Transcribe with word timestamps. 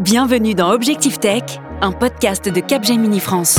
Bienvenue 0.00 0.54
dans 0.54 0.70
Objectif 0.70 1.20
Tech, 1.20 1.42
un 1.82 1.92
podcast 1.92 2.48
de 2.48 2.58
Capgemini 2.60 3.20
France. 3.20 3.58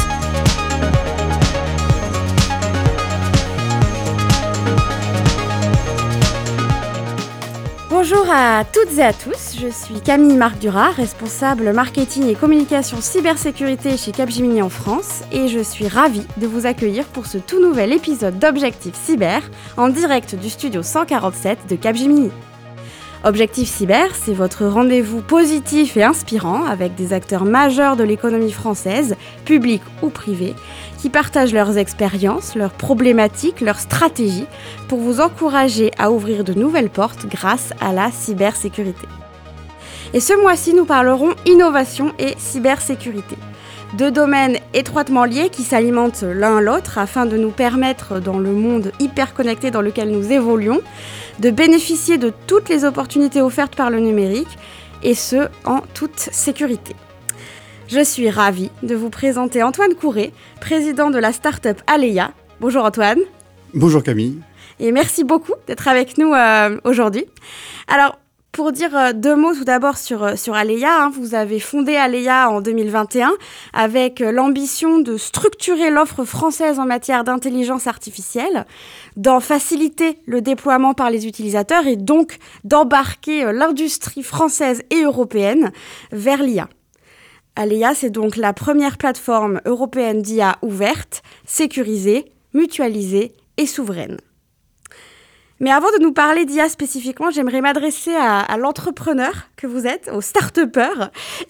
Bonjour 7.92 8.26
à 8.32 8.64
toutes 8.66 8.98
et 8.98 9.04
à 9.04 9.14
tous, 9.14 9.56
je 9.62 9.68
suis 9.68 10.02
Camille 10.02 10.36
Marc 10.36 10.58
Duras, 10.58 10.90
responsable 10.90 11.74
marketing 11.74 12.28
et 12.28 12.34
communication 12.34 13.02
cybersécurité 13.02 13.96
chez 13.96 14.12
Capgemini 14.12 14.64
en 14.64 14.70
France 14.70 15.22
et 15.32 15.48
je 15.48 15.60
suis 15.60 15.88
ravie 15.88 16.26
de 16.38 16.48
vous 16.48 16.66
accueillir 16.66 17.06
pour 17.06 17.28
ce 17.28 17.38
tout 17.38 17.62
nouvel 17.62 17.94
épisode 17.94 18.40
d'Objectif 18.40 18.96
Cyber 18.96 19.44
en 19.78 19.90
direct 19.90 20.34
du 20.34 20.50
studio 20.50 20.82
147 20.82 21.68
de 21.70 21.76
Capgemini. 21.76 22.32
Objectif 23.24 23.70
Cyber, 23.70 24.16
c'est 24.16 24.34
votre 24.34 24.66
rendez-vous 24.66 25.22
positif 25.22 25.96
et 25.96 26.02
inspirant 26.02 26.66
avec 26.66 26.96
des 26.96 27.14
acteurs 27.14 27.46
majeurs 27.46 27.96
de 27.96 28.04
l'économie 28.04 28.52
française, 28.52 29.16
publics 29.46 29.84
ou 30.02 30.10
privés, 30.10 30.56
qui 30.98 31.12
partagent 31.12 31.54
leurs 31.54 31.78
expériences, 31.78 32.56
leurs 32.56 32.72
problématiques, 32.72 33.62
leurs 33.62 33.80
stratégies 33.80 34.48
pour 34.88 34.98
vous 34.98 35.22
encourager 35.22 35.92
à 36.00 36.12
ouvrir 36.12 36.44
de 36.44 36.54
nouvelles 36.54 36.90
portes 36.90 37.28
grâce 37.28 37.74
à 37.80 37.94
la 37.94 38.10
cybersécurité. 38.12 39.08
Et 40.16 40.20
ce 40.20 40.34
mois-ci, 40.42 40.74
nous 40.74 40.86
parlerons 40.86 41.36
innovation 41.46 42.14
et 42.18 42.34
cybersécurité. 42.40 43.38
Deux 43.94 44.10
domaines 44.10 44.58
étroitement 44.74 45.26
liés 45.26 45.50
qui 45.50 45.64
s'alimentent 45.64 46.24
l'un 46.24 46.62
l'autre 46.62 46.98
afin 46.98 47.26
de 47.26 47.36
nous 47.36 47.52
permettre, 47.52 48.22
dans 48.22 48.40
le 48.40 48.54
monde 48.54 48.94
hyper 49.00 49.34
connecté 49.34 49.70
dans 49.70 49.82
lequel 49.82 50.12
nous 50.12 50.32
évoluons, 50.32 50.80
de 51.40 51.50
bénéficier 51.50 52.18
de 52.18 52.32
toutes 52.48 52.70
les 52.70 52.86
opportunités 52.86 53.42
offertes 53.42 53.76
par 53.76 53.90
le 53.90 54.00
numérique, 54.00 54.58
et 55.04 55.14
ce, 55.14 55.50
en 55.66 55.82
toute 55.94 56.20
sécurité. 56.20 56.96
Je 57.90 58.02
suis 58.02 58.30
ravie 58.30 58.72
de 58.82 58.96
vous 58.96 59.10
présenter 59.10 59.62
Antoine 59.62 59.94
Courret, 59.96 60.32
président 60.62 61.10
de 61.10 61.20
la 61.20 61.34
start-up 61.34 61.82
Aleia. 61.86 62.32
Bonjour 62.62 62.86
Antoine. 62.86 63.20
Bonjour 63.74 64.04
Camille. 64.04 64.40
Et 64.80 64.94
merci 64.94 65.26
beaucoup 65.26 65.56
d'être 65.68 65.90
avec 65.90 66.18
nous 66.18 66.34
euh, 66.34 66.78
aujourd'hui. 66.86 67.26
Alors, 67.90 68.18
pour 68.52 68.72
dire 68.72 68.96
euh, 68.96 69.14
deux 69.14 69.36
mots 69.36 69.54
tout 69.54 69.64
d'abord 69.64 69.98
sur, 69.98 70.24
euh, 70.24 70.36
sur 70.36 70.56
hein, 70.56 71.12
vous 71.14 71.36
avez 71.36 71.60
fondé 71.60 71.96
Aleia 71.96 72.50
en 72.50 72.62
2021 72.62 73.32
avec 73.74 74.22
euh, 74.22 74.32
l'ambition 74.32 75.00
de 75.00 75.18
structurer 75.18 75.90
l'offre 75.90 76.26
française 76.26 76.80
en 76.80 76.86
matière 76.86 77.24
d'intelligence 77.24 77.88
artificielle, 77.88 78.66
d'en 79.16 79.40
faciliter 79.40 80.18
le 80.26 80.42
déploiement 80.42 80.94
par 80.94 81.10
les 81.10 81.28
utilisateurs 81.28 81.88
et 81.88 81.96
donc 81.96 82.38
d'embarquer 82.64 83.52
l'industrie 83.52 84.24
française 84.24 84.84
et 84.90 85.04
européenne 85.04 85.72
vers 86.12 86.44
l'IA. 86.44 86.68
Aleia, 87.56 87.94
c'est 87.94 88.10
donc 88.10 88.38
la 88.38 88.54
première 88.54 88.98
plateforme 88.98 89.62
européenne 89.66 90.22
d'IA 90.22 90.58
ouverte, 90.62 91.22
sécurisée, 91.46 92.32
mutualisée 92.54 93.34
et 93.58 93.66
souveraine. 93.66 94.18
Mais 95.62 95.72
avant 95.72 95.92
de 95.92 96.02
nous 96.02 96.12
parler 96.12 96.46
d'IA 96.46 96.70
spécifiquement, 96.70 97.30
j'aimerais 97.30 97.62
m'adresser 97.62 98.16
à, 98.16 98.58
l'entrepreneur 98.58 99.48
que 99.56 99.68
vous 99.68 99.86
êtes, 99.86 100.10
au 100.12 100.20
start 100.20 100.60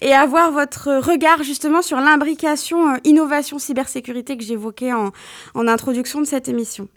et 0.02 0.12
avoir 0.12 0.52
votre 0.52 0.98
regard 0.98 1.42
justement 1.42 1.80
sur 1.80 1.96
l'imbrication 1.96 2.90
euh, 2.90 2.96
innovation 3.04 3.58
cybersécurité 3.58 4.36
que 4.36 4.44
j'évoquais 4.44 4.92
en, 4.92 5.12
en 5.54 5.66
introduction 5.66 6.20
de 6.20 6.26
cette 6.26 6.46
émission. 6.46 6.88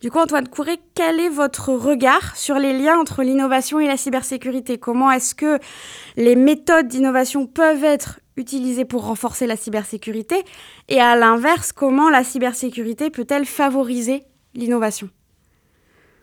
Du 0.00 0.10
coup, 0.10 0.18
Antoine 0.18 0.48
Courret, 0.48 0.78
quel 0.94 1.20
est 1.20 1.28
votre 1.28 1.68
regard 1.74 2.36
sur 2.38 2.58
les 2.58 2.76
liens 2.76 2.98
entre 2.98 3.22
l'innovation 3.22 3.78
et 3.78 3.86
la 3.86 3.98
cybersécurité? 3.98 4.78
Comment 4.78 5.10
est-ce 5.10 5.34
que 5.34 5.58
les 6.16 6.36
méthodes 6.36 6.88
d'innovation 6.88 7.46
peuvent 7.46 7.84
être 7.84 8.18
utilisées 8.38 8.86
pour 8.86 9.04
renforcer 9.04 9.46
la 9.46 9.56
cybersécurité? 9.56 10.42
Et 10.88 11.02
à 11.02 11.16
l'inverse, 11.16 11.70
comment 11.72 12.08
la 12.08 12.24
cybersécurité 12.24 13.10
peut-elle 13.10 13.44
favoriser 13.44 14.24
l'innovation? 14.54 15.10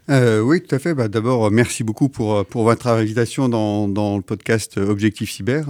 Euh, 0.09 0.41
oui, 0.41 0.61
tout 0.61 0.75
à 0.75 0.79
fait. 0.79 0.93
Bah, 0.93 1.07
D'abord, 1.07 1.51
merci 1.51 1.83
beaucoup 1.83 2.09
pour, 2.09 2.45
pour 2.45 2.63
votre 2.63 2.87
invitation 2.87 3.49
dans, 3.49 4.17
le 4.17 4.21
podcast 4.21 4.77
Objectif 4.77 5.31
Cyber. 5.31 5.65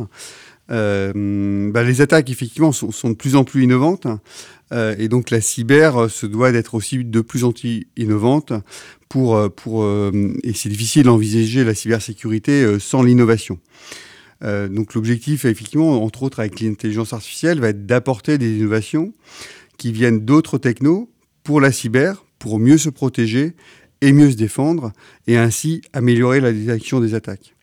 Euh, 0.72 1.72
bah, 1.72 1.84
les 1.84 2.02
attaques, 2.02 2.30
effectivement, 2.30 2.72
sont, 2.72 3.10
de 3.10 3.16
plus 3.16 3.36
en 3.36 3.44
plus 3.44 3.64
innovantes. 3.64 4.08
Euh, 4.72 4.96
et 5.00 5.08
donc, 5.08 5.32
la 5.32 5.42
cyber 5.42 6.10
se 6.10 6.26
doit 6.26 6.52
d'être 6.52 6.76
aussi 6.76 7.04
de 7.04 7.22
plus 7.22 7.44
en 7.44 7.52
plus 7.52 7.88
innovante. 7.98 8.54
Pour, 9.10 9.52
pour, 9.56 9.84
euh, 9.84 10.12
et 10.44 10.54
c'est 10.54 10.70
difficile 10.70 11.06
d'envisager 11.06 11.64
la 11.64 11.74
cybersécurité 11.74 12.64
euh, 12.64 12.78
sans 12.78 13.02
l'innovation. 13.02 13.58
Euh, 14.44 14.68
donc, 14.68 14.94
l'objectif, 14.94 15.46
effectivement, 15.46 16.04
entre 16.04 16.22
autres 16.22 16.40
avec 16.40 16.60
l'intelligence 16.60 17.12
artificielle, 17.12 17.60
va 17.60 17.70
être 17.70 17.88
d'apporter 17.88 18.38
des 18.38 18.58
innovations 18.58 19.12
qui 19.80 19.92
viennent 19.92 20.20
d'autres 20.20 20.60
technos 20.60 21.10
pour 21.44 21.60
la 21.60 21.72
cyber, 21.72 22.24
pour 22.38 22.60
mieux 22.60 22.78
se 22.78 22.90
protéger 22.90 23.56
et 24.02 24.12
mieux 24.12 24.32
se 24.32 24.36
défendre, 24.36 24.92
et 25.28 25.38
ainsi 25.38 25.82
améliorer 25.94 26.40
la 26.40 26.52
détection 26.52 27.00
des 27.00 27.14
attaques. 27.14 27.56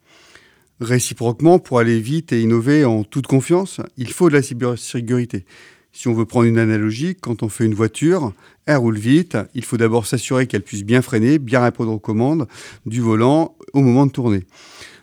Réciproquement, 0.81 1.59
pour 1.59 1.79
aller 1.79 1.99
vite 2.01 2.33
et 2.33 2.43
innover 2.43 2.85
en 2.85 3.03
toute 3.03 3.27
confiance, 3.27 3.81
il 3.97 4.13
faut 4.13 4.29
de 4.29 4.35
la 4.35 4.43
cybersécurité. 4.43 5.47
Si 5.93 6.09
on 6.09 6.13
veut 6.13 6.27
prendre 6.27 6.45
une 6.45 6.59
analogie, 6.59 7.17
quand 7.19 7.43
on 7.43 7.49
fait 7.49 7.65
une 7.65 7.73
voiture, 7.73 8.35
elle 8.67 8.77
roule 8.77 8.99
vite, 8.99 9.39
il 9.55 9.65
faut 9.65 9.79
d'abord 9.79 10.07
s'assurer 10.07 10.47
qu'elle 10.47 10.63
puisse 10.63 10.85
bien 10.85 11.01
freiner, 11.01 11.39
bien 11.39 11.63
répondre 11.63 11.91
aux 11.91 11.99
commandes 11.99 12.47
du 12.85 13.01
volant 13.01 13.57
au 13.73 13.81
moment 13.81 14.05
de 14.05 14.13
tourner. 14.13 14.45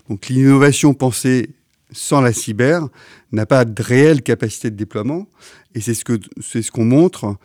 Donc 0.07 0.27
l'innovation 0.27 0.93
pensée 0.93 1.49
sans 1.91 2.21
la 2.21 2.33
cyber 2.33 2.89
n'a 3.33 3.45
pas 3.45 3.65
de 3.65 3.81
réelle 3.81 4.21
capacité 4.21 4.69
de 4.71 4.75
déploiement. 4.75 5.27
Et 5.75 5.81
c'est 5.81 5.93
ce 5.93 6.71
qu'on 6.71 6.85
montre 6.85 7.35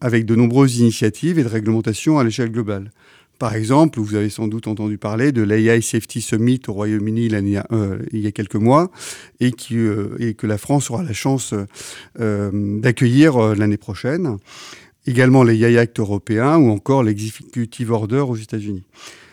avec 0.00 0.24
de 0.24 0.34
nombreuses 0.34 0.78
initiatives 0.78 1.38
et 1.38 1.44
de 1.44 1.48
réglementations 1.48 2.18
à 2.18 2.24
l'échelle 2.24 2.50
globale. 2.50 2.90
Par 3.40 3.54
exemple, 3.54 4.00
vous 4.00 4.16
avez 4.16 4.28
sans 4.28 4.48
doute 4.48 4.66
entendu 4.66 4.98
parler 4.98 5.32
de 5.32 5.40
l'AI 5.40 5.80
Safety 5.80 6.20
Summit 6.20 6.60
au 6.68 6.74
Royaume-Uni 6.74 7.30
euh, 7.72 7.98
il 8.12 8.20
y 8.20 8.26
a 8.26 8.32
quelques 8.32 8.56
mois 8.56 8.90
euh, 9.42 10.16
et 10.18 10.34
que 10.34 10.46
la 10.46 10.58
France 10.58 10.90
aura 10.90 11.02
la 11.02 11.14
chance 11.14 11.54
euh, 12.20 12.50
d'accueillir 12.52 13.54
l'année 13.54 13.78
prochaine. 13.78 14.36
Également 15.06 15.42
l'AI 15.42 15.78
Act 15.78 16.00
européen 16.00 16.58
ou 16.58 16.68
encore 16.68 17.02
l'Executive 17.02 17.92
Order 17.92 18.24
aux 18.28 18.36
États-Unis. 18.36 18.84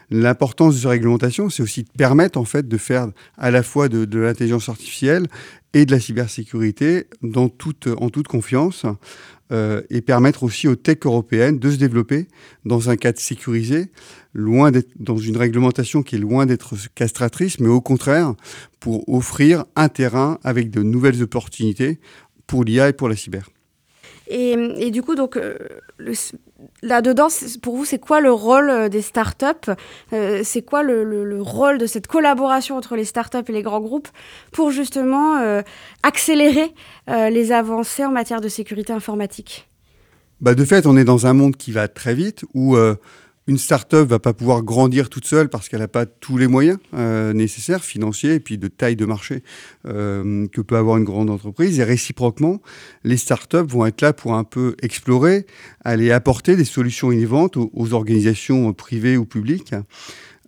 L'importance 0.09 0.75
de 0.75 0.79
ces 0.81 0.88
réglementations, 0.88 1.50
c'est 1.50 1.62
aussi 1.62 1.84
de 1.84 1.90
permettre 1.97 2.40
en 2.40 2.45
fait 2.45 2.68
de 2.68 2.78
faire 2.78 3.07
à 3.38 3.51
la 3.51 3.62
fois 3.62 3.90
de, 3.90 4.18
l'intelligence 4.18 4.69
artificielle 4.69 5.28
et 5.73 5.85
de 5.85 5.91
la 5.91 6.00
cybersécurité 6.00 7.07
en 7.35 7.50
toute 7.50 8.28
confiance 8.28 8.85
euh, 9.51 9.81
et 9.90 10.01
permettre 10.01 10.44
aussi 10.44 10.67
aux 10.67 10.75
tech 10.75 11.00
européennes 11.03 11.59
de 11.59 11.72
se 11.72 11.78
développer 11.78 12.28
dans 12.66 12.90
un 12.90 12.96
cadre 12.96 13.19
sécurisé, 13.19 13.91
loin 14.34 14.72
dans 14.97 15.17
une 15.17 15.38
réglementation 15.38 16.03
qui 16.03 16.16
est 16.16 16.19
loin 16.19 16.46
d'être 16.46 16.75
castratrice, 16.96 17.59
mais 17.59 17.69
au 17.69 17.81
contraire 17.81 18.34
pour 18.79 19.07
offrir 19.09 19.66
un 19.75 19.90
terrain 19.90 20.38
avec 20.44 20.69
de 20.69 20.84
nouvelles 20.84 21.22
opportunités 21.22 22.00
pour 22.46 22.63
l'IA 22.63 22.90
et 22.90 22.94
pour 22.94 23.09
la 23.09 23.16
cyber. 23.16 23.50
Et, 24.29 24.91
du 24.91 25.01
coup, 25.01 25.15
donc, 25.15 25.38
euh, 25.38 25.57
là-dedans, 26.81 27.27
pour 27.61 27.77
vous, 27.77 27.85
c'est 27.85 27.99
quoi 27.99 28.19
le 28.19 28.31
rôle 28.31 28.69
euh, 28.69 28.89
des 28.89 29.01
startups 29.01 29.71
euh, 30.11 30.41
C'est 30.43 30.61
quoi 30.61 30.83
le, 30.83 31.03
le, 31.03 31.23
le, 31.23 31.41
rôle 31.41 31.77
de 31.77 31.85
cette 31.85 32.07
collaboration 32.07 32.75
entre 32.75 32.95
les 32.95 33.05
startups 33.05 33.37
et 33.47 33.51
les 33.51 33.61
grands 33.61 33.79
groupes 33.79 34.09
pour 34.51 34.71
justement 34.71 35.61
accélérer 36.03 36.73
les 37.07 37.51
avancées 37.51 38.05
en 38.05 38.11
matière 38.11 38.41
de 38.41 38.49
sécurité 38.49 38.91
informatique? 38.93 39.69
Bah 40.41 40.53
De 40.55 40.66
fait, 40.66 40.85
on 40.85 40.97
est 40.97 41.05
dans 41.05 41.25
un 41.25 41.33
monde 41.33 41.55
qui 41.55 41.71
va 41.71 41.87
très 41.87 42.13
vite, 42.13 42.45
où 42.53 42.75
une 43.47 43.58
start-up 43.58 44.09
va 44.09 44.19
pas 44.19 44.34
pouvoir 44.34 44.62
grandir 44.62 45.09
toute 45.09 45.25
seule 45.25 45.50
parce 45.50 45.70
qu'elle 45.70 45.79
n'a 45.79 45.88
pas 45.88 46.05
tous 46.05 46.38
les 46.38 46.47
moyens 46.47 46.78
euh, 46.94 47.32
nécessaires, 47.34 47.84
financiers 47.84 48.35
et 48.35 48.40
puis 48.40 48.58
de 48.58 48.67
taille 48.67 48.97
de 48.97 49.05
marché 49.05 49.41
euh, 49.85 50.47
que 50.47 50.61
peut 50.61 50.76
avoir 50.76 50.97
une 50.97 51.05
grande 51.05 51.29
entreprise. 51.29 51.79
Et 51.79 51.84
réciproquement, 51.84 52.61
les 53.03 53.17
start-up 53.17 53.70
vont 53.72 53.85
être 53.85 54.02
là 54.02 54.11
pour 54.11 54.35
un 54.35 54.44
peu 54.44 54.76
explorer, 54.82 55.46
aller 55.84 56.11
apporter 56.11 56.58
des 56.58 56.66
solutions 56.66 57.11
innovantes 57.11 57.55
aux, 57.55 57.72
aux 57.73 57.94
organisations 57.94 58.73
privées 58.73 59.17
ou 59.17 59.26
publiques 59.26 59.73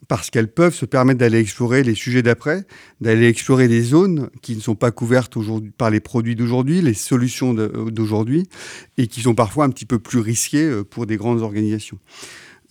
parce 0.10 0.32
qu'elles 0.32 0.52
peuvent 0.52 0.74
se 0.74 0.86
permettre 0.86 1.20
d'aller 1.20 1.40
explorer 1.40 1.84
les 1.84 1.94
sujets 1.94 2.24
d'après, 2.24 2.66
d'aller 3.00 3.28
explorer 3.28 3.68
des 3.68 3.84
zones 3.84 4.30
qui 4.42 4.56
ne 4.56 4.60
sont 4.60 4.76
pas 4.76 4.90
couvertes 4.90 5.38
aujourd'hui 5.38 5.70
par 5.70 5.92
les 5.92 6.00
produits 6.00 6.36
d'aujourd'hui, 6.36 6.82
les 6.82 6.96
solutions 6.96 7.54
d'aujourd'hui, 7.54 8.50
et 8.98 9.06
qui 9.06 9.22
sont 9.22 9.36
parfois 9.36 9.66
un 9.66 9.70
petit 9.70 9.86
peu 9.86 10.00
plus 10.00 10.20
risquées 10.20 10.66
euh, 10.66 10.84
pour 10.84 11.06
des 11.06 11.16
grandes 11.16 11.42
organisations 11.42 12.00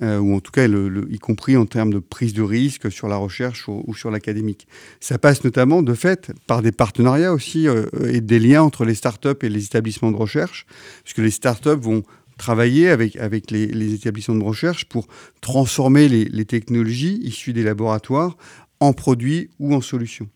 euh, 0.00 0.18
ou 0.18 0.34
en 0.34 0.40
tout 0.40 0.52
cas, 0.52 0.66
y 0.66 1.18
compris 1.18 1.56
en 1.56 1.66
termes 1.66 1.92
de 1.92 1.98
prise 1.98 2.32
de 2.32 2.42
risque 2.42 2.90
sur 2.90 3.08
la 3.08 3.16
recherche 3.16 3.66
ou, 3.68 3.94
sur 3.94 4.10
l'académique. 4.10 4.68
Ça 5.00 5.18
passe 5.18 5.42
notamment, 5.42 5.82
de 5.82 5.94
fait, 5.94 6.32
par 6.46 6.62
des 6.62 6.72
partenariats 6.72 7.32
aussi 7.32 7.66
euh, 7.66 7.86
et 8.08 8.20
des 8.20 8.38
liens 8.38 8.62
entre 8.62 8.84
les 8.84 8.94
startups 8.94 9.28
et 9.42 9.48
les 9.48 9.64
établissements 9.64 10.12
de 10.12 10.16
recherche, 10.16 10.66
puisque 11.02 11.18
les 11.18 11.30
startups 11.30 11.80
vont 11.80 12.02
travailler 12.36 12.88
avec, 12.88 13.16
avec 13.16 13.50
les, 13.50 13.66
les, 13.66 13.94
établissements 13.94 14.36
de 14.36 14.44
recherche 14.44 14.84
pour 14.84 15.08
transformer 15.40 16.08
les, 16.08 16.26
les 16.26 16.44
technologies 16.44 17.18
issues 17.24 17.52
des 17.52 17.64
laboratoires 17.64 18.36
en 18.78 18.92
produits 18.92 19.50
ou 19.58 19.74
en 19.74 19.80
solutions. 19.80 20.28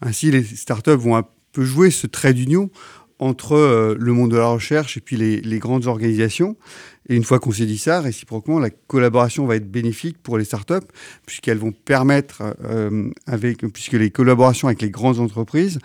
Ainsi, 0.00 0.30
les 0.30 0.42
startups 0.42 0.90
vont 0.92 1.16
un 1.16 1.24
peu 1.52 1.64
jouer 1.64 1.90
ce 1.90 2.06
trait 2.06 2.32
d'union 2.32 2.70
entre 3.18 3.96
le 3.98 4.12
monde 4.12 4.30
de 4.30 4.36
la 4.36 4.48
recherche 4.48 4.96
et 4.96 5.00
puis 5.00 5.16
les, 5.16 5.40
les 5.40 5.58
grandes 5.58 5.86
organisations. 5.86 6.56
Et 7.08 7.14
une 7.14 7.24
fois 7.24 7.38
qu'on 7.38 7.52
s'est 7.52 7.66
dit 7.66 7.78
ça, 7.78 8.00
réciproquement, 8.00 8.58
la 8.58 8.70
collaboration 8.70 9.46
va 9.46 9.56
être 9.56 9.70
bénéfique 9.70 10.18
pour 10.18 10.38
les 10.38 10.44
startups, 10.44 10.86
puisqu'elles 11.24 11.58
vont 11.58 11.72
permettre, 11.72 12.42
euh, 12.64 13.10
avec, 13.26 13.58
puisque 13.72 13.92
les 13.92 14.10
collaborations 14.10 14.68
avec 14.68 14.82
les 14.82 14.90
grandes 14.90 15.20
entreprises 15.20 15.78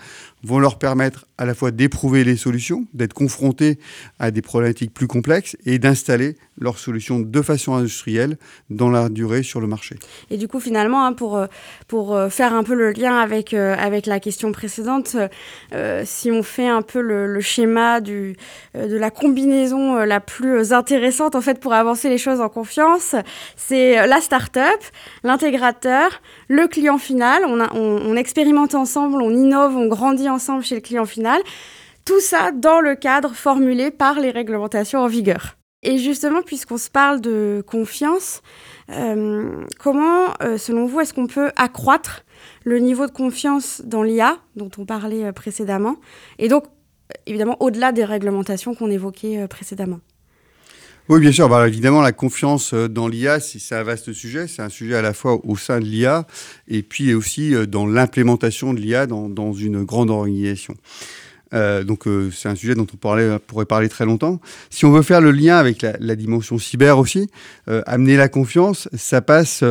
vont 0.43 0.59
leur 0.59 0.79
permettre 0.79 1.27
à 1.41 1.45
la 1.45 1.53
fois 1.53 1.71
d'éprouver 1.71 2.23
les 2.23 2.35
solutions, 2.35 2.85
d'être 2.93 3.13
confrontés 3.13 3.79
à 4.19 4.31
des 4.31 4.41
problématiques 4.41 4.93
plus 4.93 5.07
complexes 5.07 5.57
et 5.65 5.79
d'installer 5.79 6.37
leurs 6.59 6.77
solutions 6.77 7.19
de 7.19 7.41
façon 7.41 7.73
industrielle 7.73 8.37
dans 8.69 8.89
la 8.89 9.09
durée 9.09 9.41
sur 9.41 9.59
le 9.59 9.67
marché. 9.67 9.95
Et 10.29 10.37
du 10.37 10.47
coup, 10.47 10.59
finalement, 10.59 11.05
hein, 11.05 11.13
pour, 11.13 11.37
euh, 11.37 11.47
pour 11.87 12.15
euh, 12.15 12.29
faire 12.29 12.53
un 12.53 12.63
peu 12.63 12.75
le 12.75 12.91
lien 12.91 13.17
avec, 13.17 13.53
avec 13.53 14.05
la 14.05 14.19
question 14.19 14.51
précédente, 14.51 15.15
si 16.03 16.31
on 16.31 16.43
fait 16.43 16.67
un 16.67 16.81
peu 16.81 17.01
le, 17.01 17.41
schéma 17.41 18.01
du, 18.01 18.35
de 18.75 18.97
la 18.97 19.09
combinaison 19.09 19.95
la 19.97 20.19
plus 20.19 20.73
intéressante, 20.73 21.35
en 21.35 21.41
fait 21.41 21.59
pour 21.59 21.73
avancer 21.73 22.09
les 22.09 22.17
choses 22.17 22.39
en 22.39 22.49
confiance, 22.49 23.15
c'est 23.55 23.99
euh, 23.99 24.05
la 24.05 24.21
start-up, 24.21 24.81
l'intégrateur, 25.23 26.21
le 26.47 26.67
client 26.67 26.97
final. 26.97 27.43
On, 27.45 28.15
expérimente 28.15 28.75
ensemble, 28.75 29.21
on 29.21 29.31
innove, 29.31 29.75
on 29.75 29.87
grandit 29.87 30.29
ensemble 30.29 30.63
chez 30.63 30.75
le 30.75 30.81
client 30.81 31.05
final. 31.05 31.30
Tout 32.05 32.19
ça 32.19 32.51
dans 32.51 32.81
le 32.81 32.95
cadre 32.95 33.33
formulé 33.33 33.91
par 33.91 34.19
les 34.19 34.31
réglementations 34.31 34.99
en 34.99 35.07
vigueur. 35.07 35.57
Et 35.83 35.97
justement, 35.97 36.41
puisqu'on 36.43 36.77
se 36.77 36.89
parle 36.89 37.21
de 37.21 37.63
confiance, 37.65 38.41
euh, 38.89 39.65
comment, 39.79 40.27
euh, 40.43 40.57
selon 40.57 40.85
vous, 40.85 40.99
est-ce 40.99 41.13
qu'on 41.13 41.27
peut 41.27 41.51
accroître 41.55 42.23
le 42.63 42.77
niveau 42.77 43.07
de 43.07 43.11
confiance 43.11 43.81
dans 43.83 44.03
l'IA 44.03 44.37
dont 44.55 44.69
on 44.77 44.85
parlait 44.85 45.31
précédemment 45.31 45.95
Et 46.37 46.49
donc, 46.49 46.65
évidemment, 47.25 47.57
au-delà 47.59 47.91
des 47.91 48.05
réglementations 48.05 48.75
qu'on 48.75 48.91
évoquait 48.91 49.47
précédemment? 49.47 49.99
Oui, 51.11 51.19
bien 51.19 51.33
sûr. 51.33 51.49
Bah, 51.49 51.67
évidemment, 51.67 52.01
la 52.01 52.13
confiance 52.13 52.73
euh, 52.73 52.87
dans 52.87 53.09
l'IA, 53.09 53.41
c'est 53.41 53.75
un 53.75 53.83
vaste 53.83 54.13
sujet. 54.13 54.47
C'est 54.47 54.61
un 54.61 54.69
sujet 54.69 54.95
à 54.95 55.01
la 55.01 55.11
fois 55.11 55.45
au 55.45 55.57
sein 55.57 55.81
de 55.81 55.83
l'IA 55.83 56.25
et 56.69 56.83
puis 56.83 57.13
aussi 57.13 57.53
euh, 57.53 57.65
dans 57.65 57.85
l'implémentation 57.85 58.73
de 58.73 58.79
l'IA 58.79 59.07
dans, 59.07 59.51
une 59.51 59.83
grande 59.83 60.09
organisation. 60.09 60.73
Euh, 61.53 61.83
donc 61.83 62.05
c'est 62.31 62.47
un 62.47 62.55
sujet 62.55 62.75
dont 62.75 62.87
on 62.93 62.95
pourrait 62.95 63.65
parler 63.65 63.89
très 63.89 64.05
longtemps. 64.05 64.39
Si 64.69 64.85
on 64.85 64.91
veut 64.93 65.01
faire 65.01 65.19
le 65.19 65.31
lien 65.31 65.57
avec 65.57 65.81
la, 65.81 66.15
dimension 66.15 66.57
cyber 66.57 66.97
aussi, 66.97 67.29
amener 67.67 68.15
la 68.15 68.29
confiance, 68.29 68.87
ça 68.95 69.19
passe 69.21 69.65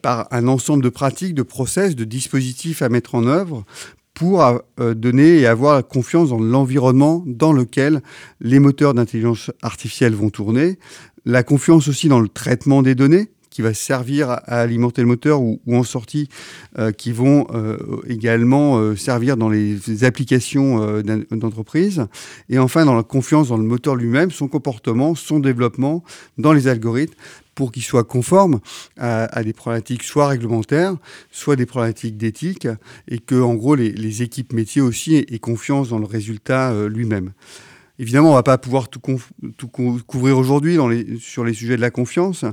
par 0.00 0.26
un 0.30 0.48
ensemble 0.48 0.82
de 0.82 0.88
pratiques, 0.88 1.34
de 1.34 1.42
process, 1.42 1.94
de 1.94 2.04
dispositifs 2.04 2.80
à 2.80 2.88
mettre 2.88 3.14
en 3.14 3.26
œuvre 3.26 3.66
pour 4.14 4.42
euh, 4.42 4.94
donner 4.94 5.38
et 5.38 5.46
avoir 5.46 5.86
confiance 5.86 6.30
dans 6.30 6.38
l'environnement 6.38 7.22
dans 7.26 7.52
lequel 7.52 8.02
les 8.40 8.58
moteurs 8.58 8.94
d'intelligence 8.94 9.50
artificielle 9.62 10.14
vont 10.14 10.30
tourner, 10.30 10.78
la 11.24 11.42
confiance 11.42 11.88
aussi 11.88 12.08
dans 12.08 12.20
le 12.20 12.28
traitement 12.28 12.82
des 12.82 12.94
données 12.94 13.30
qui 13.48 13.60
va 13.60 13.74
servir 13.74 14.30
à 14.30 14.60
alimenter 14.60 15.02
le 15.02 15.08
moteur 15.08 15.42
ou, 15.42 15.60
en 15.70 15.82
sortie 15.82 16.28
euh, 16.78 16.90
qui 16.90 17.12
vont 17.12 17.46
euh, 17.52 17.76
également 18.08 18.96
servir 18.96 19.36
dans 19.36 19.50
les 19.50 20.04
applications 20.04 21.02
d'entreprise. 21.30 22.06
Et 22.48 22.58
enfin, 22.58 22.86
dans 22.86 22.94
la 22.94 23.02
confiance 23.02 23.48
dans 23.48 23.58
le 23.58 23.64
moteur 23.64 23.94
lui-même, 23.94 24.30
son 24.30 24.48
comportement, 24.48 25.14
son 25.14 25.38
développement, 25.38 26.02
dans 26.38 26.54
les 26.54 26.66
algorithmes, 26.66 27.14
pour 27.54 27.72
qu'ils 27.72 27.82
soient 27.82 28.04
conformes 28.04 28.60
à, 28.98 29.42
des 29.42 29.52
problématiques 29.52 30.02
soit 30.02 30.28
réglementaires, 30.28 30.96
soit 31.30 31.56
des 31.56 31.66
problématiques 31.66 32.16
d'éthique, 32.16 32.68
et 33.08 33.18
que, 33.18 33.40
en 33.40 33.54
gros, 33.54 33.74
les, 33.74 34.22
équipes 34.22 34.52
métiers 34.52 34.82
aussi 34.82 35.16
aient, 35.16 35.38
confiance 35.38 35.88
dans 35.88 35.98
le 35.98 36.06
résultat 36.06 36.72
euh, 36.72 36.88
lui-même. 36.88 37.32
Évidemment, 37.98 38.28
on 38.28 38.32
ne 38.32 38.36
va 38.36 38.42
pas 38.42 38.58
pouvoir 38.58 38.88
tout, 38.88 39.00
tout 39.56 39.68
couvrir 39.68 40.38
aujourd'hui 40.38 40.78
sur 41.20 41.44
les 41.44 41.54
sujets 41.54 41.76
de 41.76 41.80
la 41.80 41.90
confiance. 41.90 42.44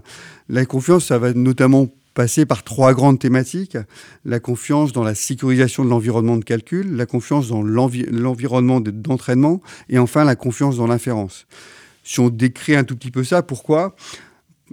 La 0.48 0.66
confiance, 0.66 1.06
ça 1.06 1.18
va 1.18 1.34
notamment 1.34 1.88
passer 2.14 2.46
par 2.46 2.64
trois 2.64 2.94
grandes 2.94 3.18
thématiques. 3.18 3.78
La 4.26 4.42
confiance 4.42 4.92
dans 4.92 5.04
la 5.04 5.16
sécurisation 5.16 5.86
de 5.86 5.90
l'environnement 5.90 6.36
de 6.36 6.44
calcul, 6.44 6.96
la 6.98 7.06
confiance 7.06 7.48
dans 7.48 7.62
l'environnement 7.62 8.82
d'entraînement, 8.82 9.62
et 9.88 10.00
enfin 10.00 10.26
la 10.26 10.36
confiance 10.36 10.76
dans 10.76 10.88
l'inférence. 10.88 11.48
Si 12.04 12.20
on 12.20 12.30
décrit 12.30 12.76
un 12.76 12.84
tout 12.84 12.98
petit 12.98 13.12
peu 13.12 13.24
ça, 13.24 13.42
pourquoi? 13.42 13.96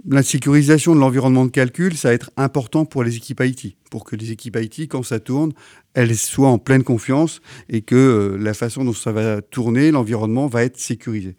La 0.07 0.23
sécurisation 0.23 0.95
de 0.95 0.99
l'environnement 0.99 1.45
de 1.45 1.51
calcul, 1.51 1.95
ça 1.95 2.09
va 2.09 2.13
être 2.13 2.31
important 2.37 2.85
pour 2.85 3.03
les 3.03 3.15
équipes 3.15 3.41
IT, 3.43 3.77
pour 3.89 4.03
que 4.03 4.15
les 4.15 4.31
équipes 4.31 4.57
IT, 4.59 4.89
quand 4.89 5.03
ça 5.03 5.19
tourne, 5.19 5.53
elles 5.93 6.15
soient 6.15 6.49
en 6.49 6.59
pleine 6.59 6.83
confiance 6.83 7.41
et 7.69 7.81
que 7.81 7.95
euh, 7.95 8.37
la 8.37 8.53
façon 8.53 8.83
dont 8.83 8.93
ça 8.93 9.11
va 9.11 9.41
tourner, 9.41 9.91
l'environnement 9.91 10.47
va 10.47 10.63
être 10.63 10.77
sécurisé. 10.77 11.35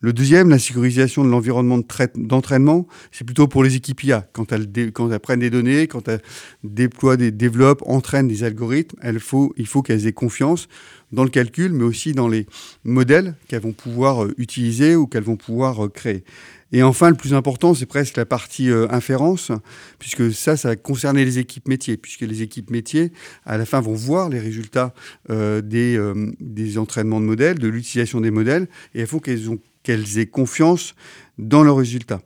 Le 0.00 0.12
deuxième, 0.12 0.48
la 0.48 0.60
sécurisation 0.60 1.24
de 1.24 1.28
l'environnement 1.28 1.80
d'entraînement, 2.14 2.86
c'est 3.10 3.24
plutôt 3.24 3.48
pour 3.48 3.64
les 3.64 3.74
équipes 3.74 4.04
IA. 4.04 4.28
Quand 4.32 4.52
elles, 4.52 4.68
elles 4.76 5.18
prennent 5.18 5.40
des 5.40 5.50
données, 5.50 5.88
quand 5.88 6.06
elles 6.06 6.22
déploient, 6.62 7.16
des, 7.16 7.32
développent, 7.32 7.82
entraînent 7.84 8.28
des 8.28 8.44
algorithmes, 8.44 8.96
il 9.02 9.18
faut, 9.18 9.82
qu'elles 9.82 10.06
aient 10.06 10.12
confiance 10.12 10.68
dans 11.10 11.24
le 11.24 11.30
calcul, 11.30 11.72
mais 11.72 11.82
aussi 11.82 12.12
dans 12.12 12.28
les 12.28 12.46
modèles 12.84 13.34
qu'elles 13.48 13.62
vont 13.62 13.72
pouvoir 13.72 14.24
euh, 14.24 14.34
utiliser 14.36 14.94
ou 14.94 15.08
qu'elles 15.08 15.24
vont 15.24 15.36
pouvoir 15.36 15.86
euh, 15.86 15.88
créer. 15.88 16.22
Et 16.70 16.82
enfin, 16.82 17.08
le 17.08 17.16
plus 17.16 17.32
important, 17.32 17.74
c'est 17.74 17.86
presque 17.86 18.18
la 18.18 18.26
partie 18.26 18.70
euh, 18.70 18.86
inférence, 18.90 19.50
puisque 19.98 20.32
ça, 20.32 20.56
ça 20.56 20.68
va 20.68 20.76
concerner 20.76 21.24
les 21.24 21.38
équipes 21.38 21.66
métiers, 21.66 21.96
puisque 21.96 22.20
les 22.20 22.42
équipes 22.42 22.70
métiers, 22.70 23.10
à 23.46 23.58
la 23.58 23.64
fin, 23.64 23.80
vont 23.80 23.94
voir 23.94 24.28
les 24.28 24.38
résultats 24.38 24.92
des, 25.28 25.98
des, 26.40 26.78
entraînements 26.78 27.20
de 27.20 27.24
modèles, 27.24 27.58
de 27.58 27.68
l'utilisation 27.68 28.20
des 28.20 28.30
modèles, 28.30 28.68
et 28.94 29.00
il 29.00 29.06
faut 29.06 29.18
qu'elles 29.18 29.48
qu'elles 29.88 30.18
aient 30.18 30.26
confiance 30.26 30.94
dans 31.38 31.62
leurs 31.62 31.78
résultats. 31.78 32.20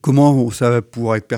Comment 0.00 0.50
ça 0.50 0.70
va 0.70 0.80
pouvoir 0.80 1.16
être 1.16 1.28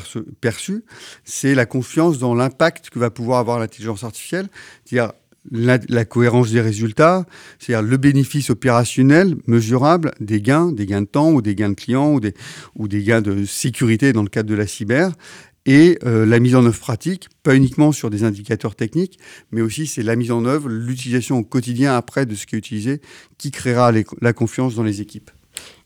perçu, 0.41 0.85
C'est 1.25 1.57
la 1.57 1.67
confiance 1.67 2.21
dans 2.21 2.33
l'impact 2.33 2.91
que 2.91 3.01
va 3.01 3.11
pouvoir 3.11 3.41
avoir 3.41 3.59
l'intelligence 3.59 4.05
artificielle, 4.05 4.47
c'est-à-dire 4.85 5.13
la, 5.51 6.05
cohérence 6.05 6.53
des 6.53 6.61
résultats, 6.61 7.27
c'est-à-dire 7.59 7.89
le 7.89 7.97
bénéfice 7.97 8.51
opérationnel 8.51 9.35
mesurable 9.49 10.13
des 10.21 10.41
gains, 10.41 10.71
des 10.71 10.87
gains 10.87 11.03
de 11.03 11.07
temps 11.07 11.33
ou 11.33 11.43
des 11.43 11.57
gains 11.57 11.71
de 11.71 11.75
clients 11.75 12.13
ou 12.13 12.21
des, 12.21 12.35
ou 12.77 12.87
des 12.87 13.03
gains 13.03 13.23
de 13.23 13.45
sécurité 13.45 14.13
dans 14.13 14.23
le 14.23 14.29
cadre 14.29 14.49
de 14.49 14.55
la 14.55 14.69
cyber, 14.69 15.11
et 15.67 15.99
euh, 16.05 16.25
la 16.27 16.39
mise 16.39 16.55
en 16.55 16.65
œuvre 16.65 16.79
pratique, 16.79 17.29
pas 17.43 17.55
uniquement 17.55 17.93
sur 17.93 18.11
des 18.11 18.25
indicateurs 18.25 18.75
techniques, 18.75 19.19
mais 19.51 19.61
aussi 19.61 19.87
c'est 19.87 20.03
la 20.03 20.17
mise 20.17 20.31
en 20.31 20.45
œuvre, 20.45 20.69
l'utilisation 20.69 21.39
au 21.39 21.45
quotidien 21.45 21.97
après 21.97 22.27
de 22.27 22.35
ce 22.35 22.47
qui 22.47 22.55
est 22.55 22.59
utilisé, 22.59 23.01
qui 23.39 23.51
créera 23.51 23.93
la 24.21 24.33
confiance 24.33 24.75
dans 24.75 24.83
les 24.83 25.01
équipes. 25.01 25.31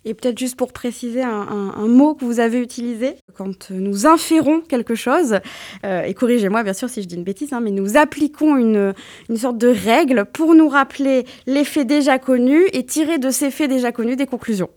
Et 0.04 0.12
peut-être 0.12 0.38
juste 0.38 0.56
pour 0.56 0.72
préciser 0.72 1.22
un, 1.22 1.88
mot 1.88 2.14
que 2.14 2.24
vous 2.24 2.38
avez 2.38 2.60
utilisé 2.60 3.14
quand 3.34 3.70
nous 3.70 4.06
inférons 4.06 4.60
quelque 4.60 4.94
chose, 4.94 5.38
euh, 5.84 6.02
et 6.02 6.12
corrigez-moi 6.12 6.62
bien 6.62 6.74
sûr 6.74 6.90
si 6.90 7.02
je 7.02 7.08
dis 7.08 7.14
une 7.14 7.24
bêtise, 7.24 7.52
hein, 7.52 7.60
mais 7.60 7.70
nous 7.70 7.96
appliquons 7.96 8.56
une, 8.56 8.94
une 9.30 9.36
sorte 9.36 9.56
de 9.56 9.68
règle 9.68 10.26
pour 10.30 10.54
nous 10.54 10.68
rappeler 10.68 11.24
les 11.46 11.64
faits 11.64 11.86
déjà 11.86 12.18
connus 12.18 12.66
et 12.72 12.84
tirer 12.84 13.18
de 13.18 13.30
ces 13.30 13.50
faits 13.50 13.70
déjà 13.70 13.92
connus 13.92 14.16
des 14.16 14.26
conclusions. 14.26 14.68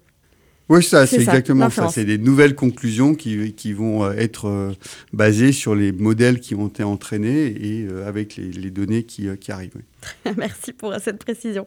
Oui, 0.70 0.84
ça, 0.84 1.08
c'est 1.08 1.18
exactement 1.18 1.70
ça. 1.70 1.90
C'est 1.90 2.06
des 2.06 2.18
nouvelles 2.18 2.56
conclusions 2.56 3.16
qui, 3.16 3.54
qui 3.54 3.74
vont 3.74 4.04
euh, 4.04 4.12
être 4.14 4.48
euh, 4.48 4.74
basées 5.14 5.54
sur 5.54 5.76
les 5.76 5.92
modèles 5.92 6.40
qui 6.42 6.56
ont 6.56 6.68
été 6.68 6.84
entraînés 6.84 7.46
et 7.46 7.88
euh, 7.90 8.08
avec 8.08 8.36
les, 8.36 8.52
les 8.52 8.70
données 8.70 9.04
qui, 9.04 9.28
qui 9.40 9.52
arrivent. 9.52 9.78
Merci 10.38 10.74
pour 10.74 10.94
cette 10.96 11.18
précision. 11.18 11.66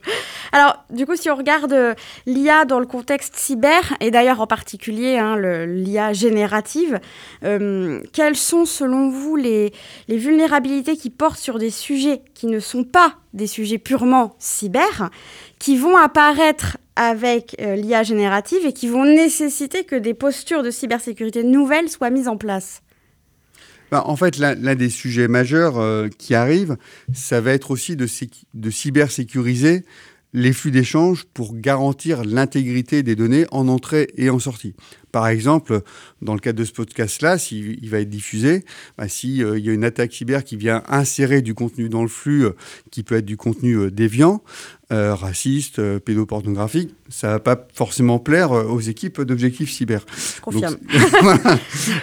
Alors, 0.52 0.84
du 0.90 1.06
coup, 1.06 1.16
si 1.16 1.30
on 1.30 1.36
regarde 1.36 1.96
l'IA 2.26 2.64
dans 2.64 2.80
le 2.80 2.86
contexte 2.86 3.36
cyber, 3.36 3.94
et 4.00 4.10
d'ailleurs 4.10 4.40
en 4.40 4.46
particulier 4.46 5.18
hein, 5.18 5.36
l'IA 5.66 6.12
générative, 6.12 7.00
euh, 7.44 8.00
quelles 8.12 8.36
sont 8.36 8.64
selon 8.64 9.10
vous 9.10 9.36
les, 9.36 9.72
les 10.08 10.16
vulnérabilités 10.16 10.96
qui 10.96 11.10
portent 11.10 11.38
sur 11.38 11.58
des 11.58 11.70
sujets 11.70 12.22
qui 12.34 12.46
ne 12.46 12.60
sont 12.60 12.84
pas 12.84 13.14
des 13.32 13.46
sujets 13.46 13.78
purement 13.78 14.34
cyber, 14.38 15.10
qui 15.58 15.76
vont 15.76 15.96
apparaître 15.96 16.78
avec 16.96 17.56
euh, 17.60 17.76
l'IA 17.76 18.02
générative 18.02 18.66
et 18.66 18.72
qui 18.72 18.88
vont 18.88 19.04
nécessiter 19.04 19.84
que 19.84 19.96
des 19.96 20.14
postures 20.14 20.62
de 20.62 20.70
cybersécurité 20.70 21.42
nouvelles 21.44 21.88
soient 21.88 22.10
mises 22.10 22.28
en 22.28 22.36
place? 22.36 22.82
Bah, 23.90 24.04
en 24.06 24.16
fait, 24.16 24.38
l'un 24.38 24.74
des 24.74 24.90
sujets 24.90 25.28
majeurs 25.28 25.78
euh, 25.78 26.08
qui 26.08 26.34
arrivent, 26.34 26.76
ça 27.12 27.40
va 27.40 27.52
être 27.52 27.70
aussi 27.70 27.96
de, 27.96 28.06
de 28.54 28.70
cybersécuriser 28.70 29.84
les 30.32 30.52
flux 30.52 30.70
d'échange 30.70 31.24
pour 31.34 31.56
garantir 31.56 32.24
l'intégrité 32.24 33.02
des 33.02 33.16
données 33.16 33.46
en 33.50 33.68
entrée 33.68 34.08
et 34.16 34.30
en 34.30 34.38
sortie. 34.38 34.74
Par 35.12 35.28
exemple, 35.28 35.82
dans 36.22 36.34
le 36.34 36.40
cadre 36.40 36.58
de 36.58 36.64
ce 36.64 36.72
podcast-là, 36.72 37.38
s'il 37.38 37.82
il 37.82 37.90
va 37.90 38.00
être 38.00 38.10
diffusé, 38.10 38.64
bah, 38.98 39.08
s'il 39.08 39.36
y 39.36 39.70
a 39.70 39.72
une 39.72 39.84
attaque 39.84 40.12
cyber 40.12 40.44
qui 40.44 40.56
vient 40.56 40.82
insérer 40.88 41.42
du 41.42 41.54
contenu 41.54 41.88
dans 41.88 42.02
le 42.02 42.08
flux, 42.08 42.46
qui 42.90 43.02
peut 43.02 43.16
être 43.16 43.26
du 43.26 43.36
contenu 43.36 43.90
déviant, 43.90 44.42
euh, 44.92 45.14
raciste, 45.14 45.78
euh, 45.78 46.00
pédopornographique, 46.00 46.96
ça 47.08 47.28
va 47.28 47.38
pas 47.38 47.68
forcément 47.72 48.18
plaire 48.18 48.50
euh, 48.50 48.64
aux 48.64 48.80
équipes 48.80 49.20
d'objectifs 49.20 49.70
cyber. 49.70 50.04
Je 50.34 50.40
confirme. 50.40 50.78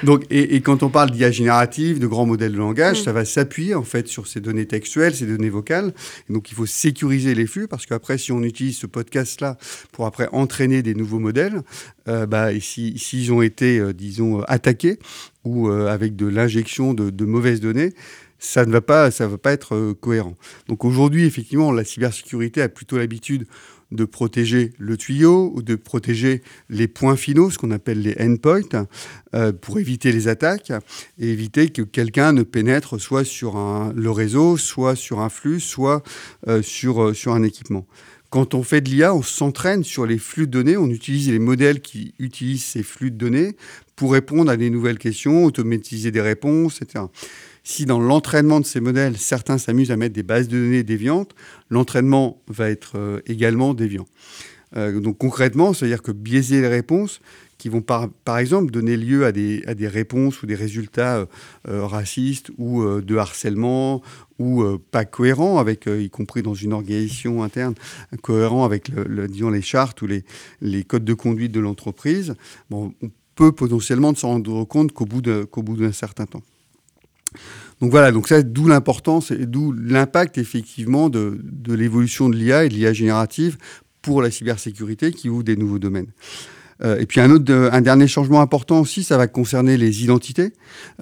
Donc, 0.03 0.23
et, 0.29 0.61
quand 0.61 0.83
on 0.83 0.89
parle 0.89 1.11
d'IA 1.11 1.29
générative, 1.29 1.99
de 1.99 2.07
grands 2.07 2.25
modèles 2.25 2.53
de 2.53 2.57
langage, 2.57 3.01
mm. 3.01 3.03
ça 3.03 3.11
va 3.11 3.25
s'appuyer 3.25 3.75
en 3.75 3.83
fait 3.83 4.07
sur 4.07 4.25
ces 4.25 4.39
données 4.39 4.67
textuelles, 4.67 5.13
ces 5.13 5.25
données 5.25 5.49
vocales. 5.49 5.93
donc 6.29 6.49
il 6.49 6.53
faut 6.53 6.65
sécuriser 6.65 7.35
les 7.35 7.45
flux 7.45 7.67
parce 7.67 7.85
qu'après, 7.85 8.17
si 8.17 8.31
on 8.31 8.41
utilise 8.41 8.77
ce 8.77 8.87
podcast-là 8.87 9.57
pour 9.91 10.05
après 10.05 10.29
entraîner 10.31 10.81
des 10.81 10.95
nouveaux 10.95 11.19
modèles, 11.19 11.63
bah, 12.05 12.57
si, 12.61 12.96
ont 13.31 13.41
été, 13.41 13.93
disons, 13.93 14.41
attaqués 14.41 14.99
ou 15.43 15.69
avec 15.69 16.15
de 16.15 16.27
l'injection 16.27 16.93
de, 16.93 17.25
mauvaises 17.25 17.61
données, 17.61 17.93
ça 18.39 18.65
ne 18.65 18.71
va 18.71 18.81
pas, 18.81 19.11
ça 19.11 19.27
va 19.27 19.37
pas 19.37 19.51
être 19.51 19.75
euh, 19.75 19.93
cohérent. 19.93 20.35
Donc 20.67 20.85
aujourd'hui, 20.85 21.25
effectivement, 21.25 21.71
la 21.71 21.83
cybersécurité 21.83 22.61
a 22.61 22.69
plutôt 22.69 22.97
l'habitude 22.97 23.47
de 23.91 24.03
protéger 24.03 24.73
le 24.77 24.97
tuyau 24.97 25.53
ou 25.55 25.61
de 25.61 25.75
protéger 25.75 26.43
les 26.69 26.89
points 26.89 27.15
finaux, 27.15 27.49
ce 27.49 27.57
qu'on 27.57 27.71
appelle 27.71 28.01
les 28.01 28.17
endpoints, 28.19 28.85
euh, 29.33 29.53
pour 29.53 29.79
éviter 29.79 30.11
les 30.11 30.27
attaques 30.27 30.73
et 31.17 31.31
éviter 31.31 31.69
que 31.69 31.81
quelqu'un 31.81 32.33
ne 32.33 32.43
pénètre 32.43 32.99
soit 32.99 33.23
sur 33.23 33.55
un, 33.55 33.93
le 33.95 34.11
réseau, 34.11 34.57
soit 34.57 34.95
sur 34.95 35.21
un 35.21 35.29
flux, 35.29 35.61
soit 35.61 36.03
euh, 36.49 36.61
sur, 36.61 37.15
sur 37.15 37.33
un 37.33 37.43
équipement. 37.43 37.87
Quand 38.29 38.53
on 38.53 38.63
fait 38.63 38.81
de 38.81 38.89
l'IA, 38.89 39.13
on 39.13 39.21
s'entraîne 39.21 39.83
sur 39.83 40.05
les 40.05 40.17
flux 40.17 40.47
de 40.47 40.51
données, 40.51 40.75
on 40.75 40.89
utilise 40.89 41.29
les 41.29 41.39
modèles 41.39 41.81
qui 41.81 42.13
utilisent 42.19 42.65
ces 42.65 42.83
flux 42.83 43.09
de 43.09 43.15
données 43.15 43.55
pour 43.95 44.11
répondre 44.11 44.51
à 44.51 44.57
des 44.57 44.69
nouvelles 44.69 44.97
questions, 44.97 45.45
automatiser 45.45 46.11
des 46.11 46.21
réponses, 46.21 46.81
etc. 46.81 47.05
Si 47.63 47.85
dans 47.85 47.99
l'entraînement 47.99 48.59
de 48.59 48.65
ces 48.65 48.81
modèles, 48.81 49.17
certains 49.17 49.57
s'amusent 49.57 49.91
à 49.91 49.97
mettre 49.97 50.13
des 50.13 50.23
bases 50.23 50.49
de 50.49 50.57
données 50.57 50.83
déviantes, 50.83 51.35
l'entraînement 51.69 52.41
va 52.47 52.69
être 52.69 52.93
euh, 52.95 53.21
également 53.27 53.73
déviant. 53.73 54.05
Euh, 54.75 54.99
donc 54.99 55.17
concrètement, 55.17 55.73
c'est-à-dire 55.73 56.01
que 56.01 56.11
biaiser 56.11 56.61
les 56.61 56.67
réponses 56.67 57.21
qui 57.57 57.69
vont 57.69 57.81
par, 57.81 58.09
par 58.09 58.37
exemple 58.37 58.71
donner 58.71 58.97
lieu 58.97 59.25
à 59.25 59.31
des, 59.31 59.63
à 59.67 59.73
des 59.73 59.87
réponses 59.87 60.41
ou 60.43 60.45
des 60.45 60.55
résultats 60.55 61.27
euh, 61.67 61.85
racistes 61.85 62.51
ou 62.57 62.83
de 63.01 63.15
harcèlement 63.17 64.01
ou 64.39 64.63
pas 64.91 65.03
cohérents, 65.03 65.57
avec, 65.57 65.87
y 65.87 66.09
compris 66.11 66.43
dans 66.43 66.53
une 66.53 66.73
organisation 66.73 67.41
interne, 67.41 67.73
cohérents 68.21 68.65
avec 68.65 68.91
disons, 69.29 69.49
les 69.49 69.63
chartes 69.63 70.01
ou 70.03 70.07
les, 70.07 70.23
les 70.61 70.83
codes 70.83 71.05
de 71.05 71.15
conduite 71.15 71.51
de 71.51 71.59
l'entreprise, 71.59 72.35
bon, 72.69 72.93
on 73.01 73.09
peut 73.33 73.51
potentiellement 73.51 74.13
se 74.13 74.25
rendre 74.25 74.63
compte 74.65 74.91
qu'au 74.91 75.05
bout 75.05 75.21
d'un 75.21 75.91
certain 75.91 76.27
temps. 76.27 76.43
Donc 77.81 77.91
voilà, 77.91 78.11
donc 78.11 78.27
ça, 78.27 78.41
d'où 78.41 78.67
l'importance 78.67 79.31
et 79.31 79.45
d'où 79.45 79.71
l'impact 79.71 80.37
effectivement 80.37 81.09
de, 81.09 81.39
l'évolution 81.67 82.29
de 82.29 82.35
l'IA 82.35 82.65
et 82.65 82.69
de 82.69 82.73
l'IA 82.73 82.93
générative 82.93 83.57
pour 84.01 84.21
la 84.21 84.31
cybersécurité 84.31 85.11
qui 85.11 85.29
ouvre 85.29 85.43
des 85.43 85.55
nouveaux 85.55 85.79
domaines. 85.79 86.11
Euh, 86.83 86.99
et 86.99 87.05
puis 87.05 87.19
un 87.19 87.31
autre, 87.31 87.51
un 87.51 87.81
dernier 87.81 88.07
changement 88.07 88.41
important 88.41 88.79
aussi, 88.81 89.03
ça 89.03 89.17
va 89.17 89.27
concerner 89.27 89.77
les 89.77 90.03
identités. 90.03 90.53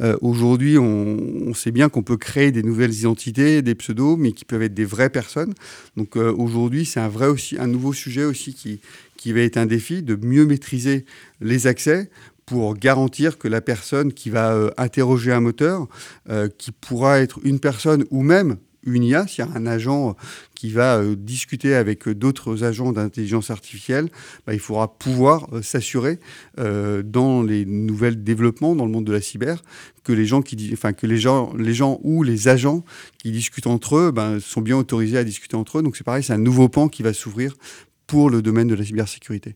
Euh, 0.02 0.18
aujourd'hui, 0.22 0.78
on, 0.78 1.54
sait 1.54 1.72
bien 1.72 1.90
qu'on 1.90 2.04
peut 2.04 2.18
créer 2.18 2.52
des 2.52 2.64
nouvelles 2.64 2.94
identités, 2.94 3.62
des 3.62 3.76
pseudos, 3.76 4.18
mais 4.18 4.34
qui 4.34 4.46
peuvent 4.46 4.62
être 4.62 4.74
des 4.74 4.86
vraies 4.86 5.10
personnes. 5.10 5.54
Donc 5.96 6.18
euh, 6.18 6.34
aujourd'hui, 6.34 6.86
c'est 6.86 7.00
un 7.00 7.08
vrai 7.08 7.28
aussi, 7.28 7.58
un 7.58 7.68
nouveau 7.68 7.94
sujet 7.94 8.26
aussi 8.26 8.54
qui 8.54 8.80
qui 9.18 9.34
va 9.34 9.40
être 9.40 9.58
un 9.58 9.66
défi 9.66 10.04
de 10.04 10.16
mieux 10.16 10.46
maîtriser 10.46 11.06
les 11.42 11.66
accès 11.66 12.10
pour 12.46 12.76
garantir 12.76 13.38
que 13.38 13.48
la 13.48 13.62
personne 13.62 14.14
qui 14.14 14.30
va 14.30 14.54
euh, 14.54 14.70
interroger 14.78 15.32
un 15.32 15.40
moteur, 15.40 15.88
euh, 16.30 16.48
qui 16.58 16.72
pourra 16.72 17.20
être 17.20 17.40
une 17.44 17.60
personne 17.60 18.06
ou 18.12 18.22
même 18.22 18.58
une 18.86 19.04
IA, 19.04 19.28
s'il 19.28 19.46
y 19.46 19.48
a 19.48 19.52
un 19.54 19.66
agent 19.66 20.16
qui 20.54 20.70
va 20.72 20.98
euh, 20.98 21.16
discuter 21.16 21.76
avec 21.76 22.08
d'autres 22.10 22.64
agents 22.64 22.92
d'intelligence 22.92 23.50
artificielle, 23.50 24.10
bah, 24.46 24.54
il 24.54 24.60
faudra 24.60 24.98
pouvoir 24.98 25.48
s'assurer 25.62 26.20
dans 26.58 27.44
les 27.44 27.66
nouvelles 27.66 28.24
développements 28.24 28.76
dans 28.76 28.86
le 28.86 28.92
monde 28.92 29.06
de 29.06 29.12
la 29.12 29.22
cyber 29.22 29.62
que 30.04 30.14
les 30.14 30.26
gens 30.26 30.42
qui, 30.42 30.70
enfin 30.72 30.94
que 30.94 31.08
les 31.08 31.18
gens, 31.18 31.54
les 31.58 31.74
gens 31.74 32.00
ou 32.04 32.24
les 32.24 32.48
agents 32.48 32.86
qui 33.18 33.32
discutent 33.32 33.68
entre 33.68 33.98
eux, 33.98 34.12
ben, 34.12 34.40
sont 34.40 34.62
bien 34.62 34.78
autorisés 34.78 35.18
à 35.18 35.24
discuter 35.24 35.56
entre 35.56 35.80
eux. 35.80 35.82
Donc 35.82 35.98
c'est 35.98 36.04
pareil, 36.04 36.24
c'est 36.24 36.34
un 36.34 36.38
nouveau 36.38 36.70
pan 36.70 36.88
qui 36.88 37.04
va 37.04 37.14
s'ouvrir 37.14 37.56
pour 38.08 38.30
le 38.30 38.42
domaine 38.42 38.68
de 38.68 38.76
la 38.76 38.86
cybersécurité. 38.86 39.56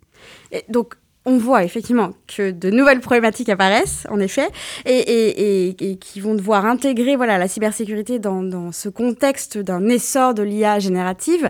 Donc 0.70 0.96
on 1.30 1.38
voit 1.38 1.64
effectivement 1.64 2.14
que 2.28 2.50
de 2.50 2.72
nouvelles 2.72 3.02
problématiques 3.02 3.50
apparaissent, 3.50 4.08
en 4.10 4.20
effet, 4.20 4.48
et, 4.86 5.76
qui 6.02 6.20
vont 6.20 6.34
devoir 6.34 6.66
intégrer 6.66 7.16
voilà, 7.16 7.38
la 7.38 7.48
cybersécurité 7.48 8.18
dans, 8.18 8.72
ce 8.72 8.90
contexte 8.90 9.58
d'un 9.58 9.88
essor 9.90 10.34
de 10.34 10.42
l'IA 10.42 10.80
générative. 10.80 11.50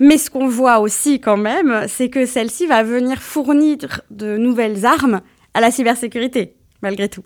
Mais 0.00 0.18
ce 0.18 0.28
qu'on 0.28 0.48
voit 0.48 0.80
aussi 0.80 1.20
quand 1.20 1.36
même, 1.36 1.84
c'est 1.86 2.08
que 2.08 2.26
celle-ci 2.26 2.66
va 2.66 2.82
venir 2.82 3.22
fournir 3.22 4.02
de 4.10 4.36
nouvelles 4.36 4.84
armes 4.84 5.20
à 5.54 5.60
la 5.60 5.70
cybersécurité, 5.70 6.56
malgré 6.82 7.08
tout. 7.08 7.22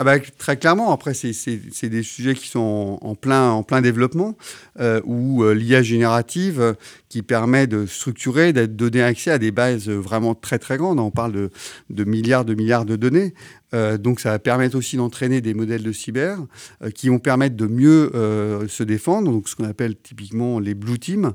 Ah 0.00 0.04
bah, 0.04 0.20
très 0.20 0.56
clairement, 0.56 0.92
après, 0.92 1.12
c'est 1.12 1.88
des 1.88 2.02
sujets 2.04 2.36
qui 2.36 2.46
sont 2.46 3.00
en, 3.02 3.16
plein, 3.16 3.50
en 3.50 3.64
plein 3.64 3.80
développement, 3.80 4.36
euh, 4.78 5.00
où 5.04 5.42
euh, 5.42 5.54
l'IA 5.54 5.82
générative 5.82 6.60
euh, 6.60 6.74
qui 7.08 7.22
permet 7.22 7.66
de 7.66 7.84
structurer, 7.84 8.52
de 8.52 8.66
donner 8.66 9.02
accès 9.02 9.32
à 9.32 9.38
des 9.38 9.50
bases 9.50 9.88
vraiment 9.88 10.36
très 10.36 10.60
très 10.60 10.76
grandes. 10.76 11.00
On 11.00 11.10
parle 11.10 11.50
de 11.90 12.04
milliards 12.04 12.44
de 12.44 12.54
milliards 12.54 12.84
de 12.84 12.94
données. 12.94 13.34
Euh, 13.74 13.98
donc 13.98 14.20
ça 14.20 14.30
va 14.30 14.38
permettre 14.38 14.76
aussi 14.76 14.96
d'entraîner 14.96 15.40
des 15.40 15.54
modèles 15.54 15.82
de 15.82 15.92
cyber 15.92 16.38
euh, 16.82 16.90
qui 16.90 17.08
vont 17.08 17.18
permettre 17.18 17.56
de 17.56 17.66
mieux 17.66 18.10
euh, 18.14 18.66
se 18.68 18.82
défendre, 18.82 19.30
donc 19.30 19.48
ce 19.48 19.56
qu'on 19.56 19.64
appelle 19.64 19.96
typiquement 19.96 20.58
les 20.58 20.74
blue 20.74 20.98
teams, 20.98 21.32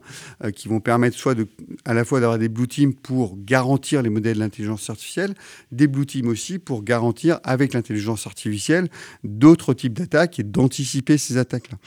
qui 0.55 0.67
vont 0.67 0.79
permettre 0.79 1.17
soit 1.17 1.37
à 1.85 1.93
la 1.93 2.05
fois 2.05 2.19
d'avoir 2.19 2.39
des 2.39 2.49
blue 2.49 2.67
teams 2.67 2.93
pour 2.93 3.37
garantir 3.37 4.01
les 4.01 4.09
modèles 4.09 4.39
d'intelligence 4.39 4.89
artificielle, 4.89 5.33
des 5.71 5.87
blue 5.87 6.05
teams 6.05 6.27
aussi 6.27 6.59
pour 6.59 6.83
garantir 6.83 7.39
avec 7.43 7.73
l'intelligence 7.73 8.27
artificielle 8.27 8.89
d'autres 9.23 9.73
types 9.73 9.93
d'attaques 9.93 10.39
et 10.39 10.43
d'anticiper 10.43 11.17
ces 11.17 11.37
attaques-là. 11.37 11.77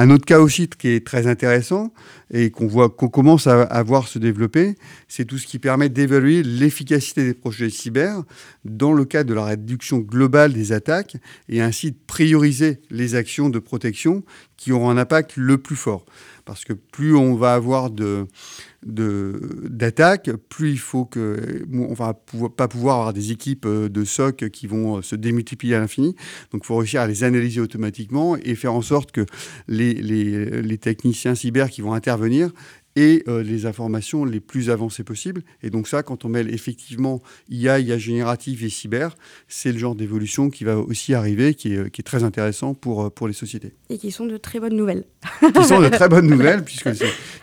Un 0.00 0.10
autre 0.10 0.24
cas 0.24 0.38
aussi 0.38 0.68
qui 0.68 0.90
est 0.90 1.04
très 1.04 1.26
intéressant 1.26 1.92
et 2.30 2.52
qu'on 2.52 2.68
voit 2.68 2.88
qu'on 2.88 3.08
commence 3.08 3.48
à, 3.48 3.82
voir 3.82 4.06
se 4.06 4.20
développer, 4.20 4.76
c'est 5.08 5.24
tout 5.24 5.38
ce 5.38 5.46
qui 5.48 5.58
permet 5.58 5.88
d'évaluer 5.88 6.44
l'efficacité 6.44 7.24
des 7.24 7.34
projets 7.34 7.68
cyber 7.68 8.22
dans 8.64 8.92
le 8.92 9.04
cadre 9.04 9.28
de 9.30 9.34
la 9.34 9.44
réduction 9.44 9.98
globale 9.98 10.52
des 10.52 10.70
attaques 10.70 11.16
et 11.48 11.60
ainsi 11.60 11.90
de 11.90 11.96
prioriser 12.06 12.80
les 12.90 13.16
actions 13.16 13.50
de 13.50 13.58
protection 13.58 14.22
qui 14.56 14.70
auront 14.70 14.88
un 14.88 14.98
impact 14.98 15.36
le 15.36 15.58
plus 15.58 15.74
fort. 15.74 16.06
Parce 16.44 16.64
que 16.64 16.74
plus 16.74 17.16
on 17.16 17.34
va 17.34 17.54
avoir 17.54 17.90
de, 17.90 18.28
d'attaques, 18.84 20.30
plus 20.48 20.70
il 20.70 20.78
faut 20.78 21.04
que 21.04 21.66
on 21.72 21.94
va 21.94 22.14
pas 22.56 22.68
pouvoir 22.68 22.96
avoir 22.96 23.12
des 23.12 23.32
équipes 23.32 23.66
euh, 23.66 23.88
de 23.88 24.04
SOC 24.04 24.50
qui 24.50 24.66
vont 24.66 24.98
euh, 24.98 25.02
se 25.02 25.16
démultiplier 25.16 25.74
à 25.74 25.80
l'infini. 25.80 26.14
Donc, 26.52 26.62
il 26.62 26.66
faut 26.66 26.76
réussir 26.76 27.00
à 27.00 27.08
les 27.08 27.24
analyser 27.24 27.60
automatiquement 27.60 28.36
et 28.36 28.54
faire 28.54 28.74
en 28.74 28.82
sorte 28.82 29.10
que 29.10 29.26
les, 29.66 29.94
les 29.94 30.78
techniciens 30.78 31.34
cyber 31.34 31.70
qui 31.70 31.80
vont 31.80 31.92
intervenir 31.92 32.52
et 32.98 33.22
euh, 33.28 33.44
les 33.44 33.64
informations 33.64 34.24
les 34.24 34.40
plus 34.40 34.70
avancées 34.70 35.04
possibles. 35.04 35.42
Et 35.62 35.70
donc 35.70 35.86
ça, 35.86 36.02
quand 36.02 36.24
on 36.24 36.28
mêle 36.28 36.52
effectivement 36.52 37.22
IA, 37.48 37.78
IA 37.78 37.96
générative 37.96 38.64
et 38.64 38.68
cyber, 38.68 39.14
c'est 39.46 39.70
le 39.70 39.78
genre 39.78 39.94
d'évolution 39.94 40.50
qui 40.50 40.64
va 40.64 40.76
aussi 40.76 41.14
arriver, 41.14 41.54
qui 41.54 41.74
est, 41.74 41.90
qui 41.90 42.00
est, 42.00 42.04
très 42.04 42.24
intéressant 42.24 42.74
pour, 42.74 43.04
euh, 43.04 43.10
pour 43.10 43.28
les 43.28 43.34
sociétés. 43.34 43.72
Et 43.88 43.98
qui 43.98 44.10
sont 44.10 44.26
de 44.26 44.36
très 44.36 44.58
bonnes 44.58 44.74
nouvelles. 44.74 45.04
qui 45.54 45.64
sont 45.64 45.80
de 45.80 45.88
très 45.88 46.08
bonnes 46.08 46.26
nouvelles, 46.26 46.64
puisque 46.64 46.88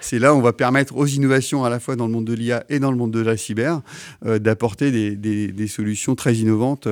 c'est 0.02 0.20
là 0.20 0.34
où 0.34 0.40
on 0.40 0.42
va 0.42 0.52
permettre 0.52 0.98
aux 0.98 1.06
innovations 1.06 1.64
à 1.64 1.70
la 1.70 1.80
fois 1.80 1.96
dans 1.96 2.08
le 2.08 2.12
monde 2.12 2.26
de 2.26 2.34
l'IA 2.34 2.66
et 2.68 2.80
dans 2.80 2.92
le 2.92 2.98
monde 2.98 3.12
de 3.12 3.22
la 3.22 3.38
cyber 3.38 3.82
euh, 4.26 4.40
d'apporter 4.40 4.92
des, 4.92 5.16
des, 5.16 5.48
des, 5.48 5.68
solutions 5.68 6.16
très 6.16 6.36
innovantes 6.36 6.88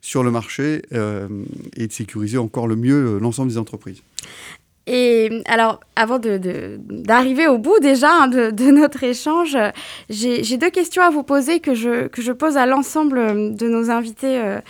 sur 0.00 0.24
le 0.24 0.30
marché 0.32 0.82
et 0.90 1.86
de 1.86 1.92
sécuriser 1.92 2.38
encore 2.38 2.66
le 2.66 2.76
mieux 2.76 3.18
l'ensemble 3.18 3.50
des 3.50 3.58
entreprises. 3.58 4.02
Et 4.86 5.42
alors, 5.46 5.80
avant 5.96 6.18
d'arriver 6.18 7.48
au 7.48 7.56
bout 7.56 7.78
déjà 7.80 8.10
hein, 8.10 8.28
de, 8.28 8.70
notre 8.70 9.02
échange, 9.02 9.56
j'ai 10.10 10.56
deux 10.58 10.70
questions 10.70 11.02
à 11.02 11.08
vous 11.08 11.22
poser 11.22 11.60
que 11.60 11.74
je, 11.74 12.32
pose 12.32 12.56
à 12.56 12.66
l'ensemble 12.66 13.54
de 13.54 13.68
nos 13.68 13.90
invités 13.90 14.38
euh, 14.38 14.60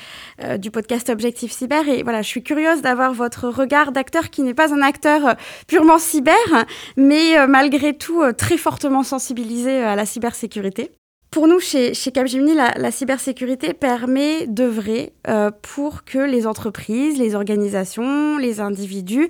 euh, 0.42 0.56
du 0.56 0.70
podcast 0.70 1.08
Objectif 1.08 1.50
Cyber. 1.50 1.88
Et 1.88 2.02
voilà, 2.04 2.22
je 2.22 2.28
suis 2.28 2.42
curieuse 2.42 2.80
d'avoir 2.80 3.12
votre 3.12 3.48
regard 3.48 3.90
d'acteur 3.90 4.30
qui 4.30 4.42
n'est 4.42 4.54
pas 4.54 4.72
un 4.72 4.82
acteur 4.82 5.26
euh, 5.26 5.32
purement 5.66 5.98
cyber, 5.98 6.34
mais 6.96 7.46
malgré 7.48 7.94
tout 7.94 8.22
très 8.36 8.56
fortement 8.56 9.02
sensibilisé 9.02 9.82
à 9.82 9.96
la 9.96 10.06
cybersécurité. 10.06 10.92
Pour 11.30 11.48
nous, 11.48 11.58
chez, 11.58 11.94
chez 11.94 12.12
Capgemini, 12.12 12.54
la, 12.54 12.90
cybersécurité 12.92 13.72
permet 13.72 14.46
d'œuvrer 14.46 15.12
pour 15.62 16.04
que 16.04 16.18
les 16.18 16.46
entreprises, 16.46 17.18
les 17.18 17.34
organisations, 17.34 18.38
les 18.38 18.60
individus 18.60 19.28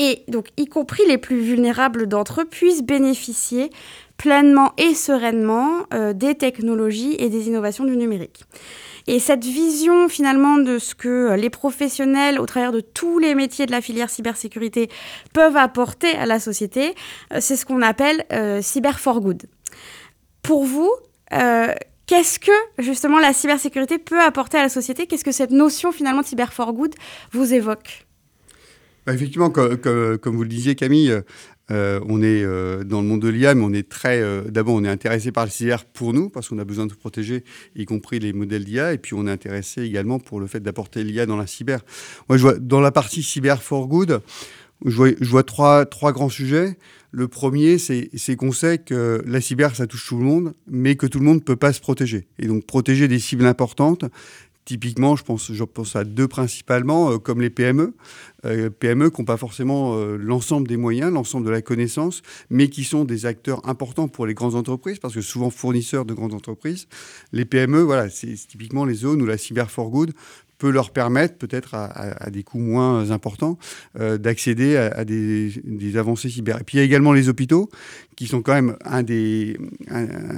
et 0.00 0.24
donc 0.28 0.48
y 0.56 0.64
compris 0.64 1.02
les 1.06 1.18
plus 1.18 1.40
vulnérables 1.40 2.06
d'entre 2.06 2.40
eux 2.40 2.44
puissent 2.46 2.82
bénéficier 2.82 3.70
pleinement 4.16 4.72
et 4.78 4.94
sereinement 4.94 5.84
des 6.14 6.34
technologies 6.34 7.16
et 7.18 7.28
des 7.28 7.48
innovations 7.48 7.84
du 7.84 7.96
numérique. 7.96 8.44
Et 9.06 9.18
cette 9.18 9.44
vision 9.44 10.08
finalement 10.08 10.56
de 10.56 10.78
ce 10.78 10.94
que 10.94 11.34
les 11.34 11.50
professionnels, 11.50 12.40
au 12.40 12.46
travers 12.46 12.72
de 12.72 12.80
tous 12.80 13.18
les 13.18 13.34
métiers 13.34 13.66
de 13.66 13.72
la 13.72 13.82
filière 13.82 14.08
cybersécurité, 14.08 14.88
peuvent 15.34 15.56
apporter 15.56 16.12
à 16.12 16.24
la 16.24 16.40
société, 16.40 16.94
c'est 17.38 17.56
ce 17.56 17.66
qu'on 17.66 17.82
appelle 17.82 18.24
cyber 18.62 18.98
for 18.98 19.20
good. 19.20 19.42
Pour 20.42 20.64
vous, 20.64 20.90
Qu'est-ce 22.06 22.40
que 22.40 22.50
justement 22.78 23.20
la 23.20 23.32
cybersécurité 23.32 23.98
peut 23.98 24.20
apporter 24.20 24.58
à 24.58 24.62
la 24.62 24.68
société? 24.68 25.06
Qu'est-ce 25.06 25.22
que 25.22 25.30
cette 25.30 25.52
notion 25.52 25.92
finalement 25.92 26.22
de 26.22 26.26
cyber 26.26 26.52
for 26.52 26.72
good 26.72 26.92
vous 27.30 27.54
évoque? 27.54 28.08
Bah, 29.06 29.14
Effectivement, 29.14 29.50
comme, 29.50 30.36
vous 30.36 30.42
le 30.42 30.48
disiez 30.48 30.74
Camille, 30.74 31.22
euh, 31.70 32.00
on 32.08 32.20
est 32.22 32.42
euh, 32.42 32.82
dans 32.82 33.00
le 33.00 33.06
monde 33.06 33.22
de 33.22 33.28
l'IA, 33.28 33.54
mais 33.54 33.64
on 33.64 33.72
est 33.72 33.88
très. 33.88 34.20
Euh, 34.20 34.42
d'abord, 34.48 34.74
on 34.74 34.84
est 34.84 34.88
intéressé 34.88 35.30
par 35.30 35.44
le 35.44 35.50
cyber 35.50 35.84
pour 35.84 36.12
nous, 36.12 36.28
parce 36.28 36.48
qu'on 36.48 36.58
a 36.58 36.64
besoin 36.64 36.86
de 36.86 36.94
protéger, 36.94 37.44
y 37.76 37.84
compris 37.84 38.18
les 38.18 38.32
modèles 38.32 38.64
d'IA. 38.64 38.92
Et 38.92 38.98
puis, 38.98 39.14
on 39.14 39.26
est 39.26 39.30
intéressé 39.30 39.82
également 39.82 40.18
pour 40.18 40.40
le 40.40 40.46
fait 40.46 40.60
d'apporter 40.60 41.04
l'IA 41.04 41.26
dans 41.26 41.36
la 41.36 41.46
cyber. 41.46 41.80
Moi, 42.28 42.38
je 42.38 42.42
vois 42.42 42.58
dans 42.58 42.80
la 42.80 42.90
partie 42.90 43.22
cyber 43.22 43.62
for 43.62 43.86
good, 43.86 44.20
je 44.84 44.96
vois, 44.96 45.10
je 45.20 45.30
vois 45.30 45.44
trois, 45.44 45.86
trois 45.86 46.12
grands 46.12 46.28
sujets. 46.28 46.76
Le 47.12 47.26
premier, 47.28 47.78
c'est 47.78 48.36
qu'on 48.36 48.52
sait 48.52 48.78
que 48.78 49.22
la 49.26 49.40
cyber, 49.40 49.74
ça 49.74 49.86
touche 49.86 50.06
tout 50.06 50.18
le 50.18 50.24
monde, 50.24 50.54
mais 50.68 50.94
que 50.94 51.06
tout 51.06 51.18
le 51.18 51.24
monde 51.24 51.38
ne 51.38 51.42
peut 51.42 51.56
pas 51.56 51.72
se 51.72 51.80
protéger. 51.80 52.28
Et 52.38 52.46
donc, 52.46 52.66
protéger 52.66 53.08
des 53.08 53.18
cibles 53.18 53.46
importantes, 53.46 54.04
Typiquement, 54.64 55.16
je 55.16 55.24
pense, 55.24 55.52
je 55.52 55.64
pense 55.64 55.96
à 55.96 56.04
deux 56.04 56.28
principalement, 56.28 57.12
euh, 57.12 57.18
comme 57.18 57.40
les 57.40 57.50
PME. 57.50 57.94
Euh, 58.44 58.70
PME 58.70 59.10
qui 59.10 59.20
n'ont 59.20 59.24
pas 59.24 59.36
forcément 59.36 59.96
euh, 59.96 60.16
l'ensemble 60.16 60.68
des 60.68 60.76
moyens, 60.76 61.12
l'ensemble 61.12 61.46
de 61.46 61.50
la 61.50 61.62
connaissance, 61.62 62.22
mais 62.50 62.68
qui 62.68 62.84
sont 62.84 63.04
des 63.04 63.26
acteurs 63.26 63.66
importants 63.68 64.06
pour 64.06 64.26
les 64.26 64.34
grandes 64.34 64.54
entreprises, 64.54 64.98
parce 64.98 65.14
que 65.14 65.22
souvent 65.22 65.50
fournisseurs 65.50 66.04
de 66.04 66.14
grandes 66.14 66.34
entreprises. 66.34 66.88
Les 67.32 67.44
PME, 67.44 67.80
voilà, 67.80 68.10
c'est 68.10 68.34
typiquement 68.34 68.84
les 68.84 68.94
zones 68.94 69.22
où 69.22 69.26
la 69.26 69.38
cyber 69.38 69.70
for 69.70 69.90
good 69.90 70.12
peut 70.60 70.70
leur 70.70 70.90
permettre, 70.90 71.36
peut-être 71.38 71.74
à, 71.74 72.30
des 72.30 72.44
coûts 72.44 72.58
moins 72.58 73.10
importants, 73.10 73.58
euh, 73.98 74.18
d'accéder 74.18 74.76
à, 74.76 75.04
des, 75.04 75.96
avancées 75.96 76.28
cyber. 76.28 76.60
Et 76.60 76.64
puis 76.64 76.76
il 76.76 76.80
y 76.80 76.82
a 76.82 76.84
également 76.84 77.12
les 77.12 77.28
hôpitaux, 77.28 77.70
qui 78.14 78.26
sont 78.26 78.42
quand 78.42 78.52
même 78.52 78.76
un 78.84 79.02
des, 79.02 79.56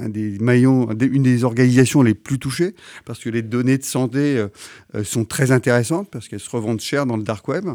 des 0.07 0.39
maillons, 0.39 0.89
une 0.91 1.23
des 1.23 1.43
organisations 1.43 2.01
les 2.01 2.13
plus 2.13 2.39
touchées, 2.39 2.73
parce 3.05 3.19
que 3.19 3.29
les 3.29 3.41
données 3.41 3.77
de 3.77 3.83
santé 3.83 4.37
euh, 4.37 4.47
euh, 4.95 5.03
sont 5.03 5.25
très 5.25 5.51
intéressantes, 5.51 6.09
parce 6.09 6.29
qu'elles 6.29 6.39
se 6.39 6.49
revendent 6.49 6.79
cher 6.79 7.05
dans 7.05 7.17
le 7.17 7.23
dark 7.23 7.45
web, 7.49 7.65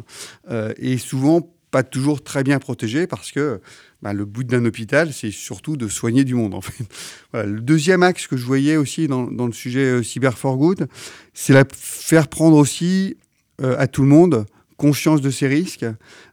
et 0.78 0.96
souvent 0.96 1.52
pas 1.70 1.82
toujours 1.82 2.22
très 2.22 2.42
bien 2.42 2.58
protégées, 2.58 3.06
parce 3.06 3.32
que 3.32 3.60
bah, 4.02 4.12
le 4.12 4.24
but 4.24 4.46
d'un 4.46 4.64
hôpital, 4.64 5.12
c'est 5.12 5.30
surtout 5.30 5.76
de 5.76 5.88
soigner 5.88 6.24
du 6.24 6.34
monde. 6.34 6.54
En 6.54 6.60
fait. 6.60 6.84
Le 7.34 7.60
deuxième 7.60 8.02
axe 8.02 8.26
que 8.26 8.36
je 8.36 8.44
voyais 8.44 8.76
aussi 8.76 9.06
dans, 9.08 9.26
le 9.26 9.52
sujet 9.52 9.84
euh, 9.84 10.02
Cyber 10.02 10.38
for 10.38 10.56
Good, 10.56 10.88
c'est 11.34 11.52
la 11.52 11.64
faire 11.70 12.28
prendre 12.28 12.56
aussi 12.56 13.16
euh, 13.60 13.76
à 13.78 13.86
tout 13.86 14.02
le 14.02 14.08
monde 14.08 14.46
conscience 14.78 15.20
de 15.20 15.28
ces 15.28 15.46
risques, 15.46 15.84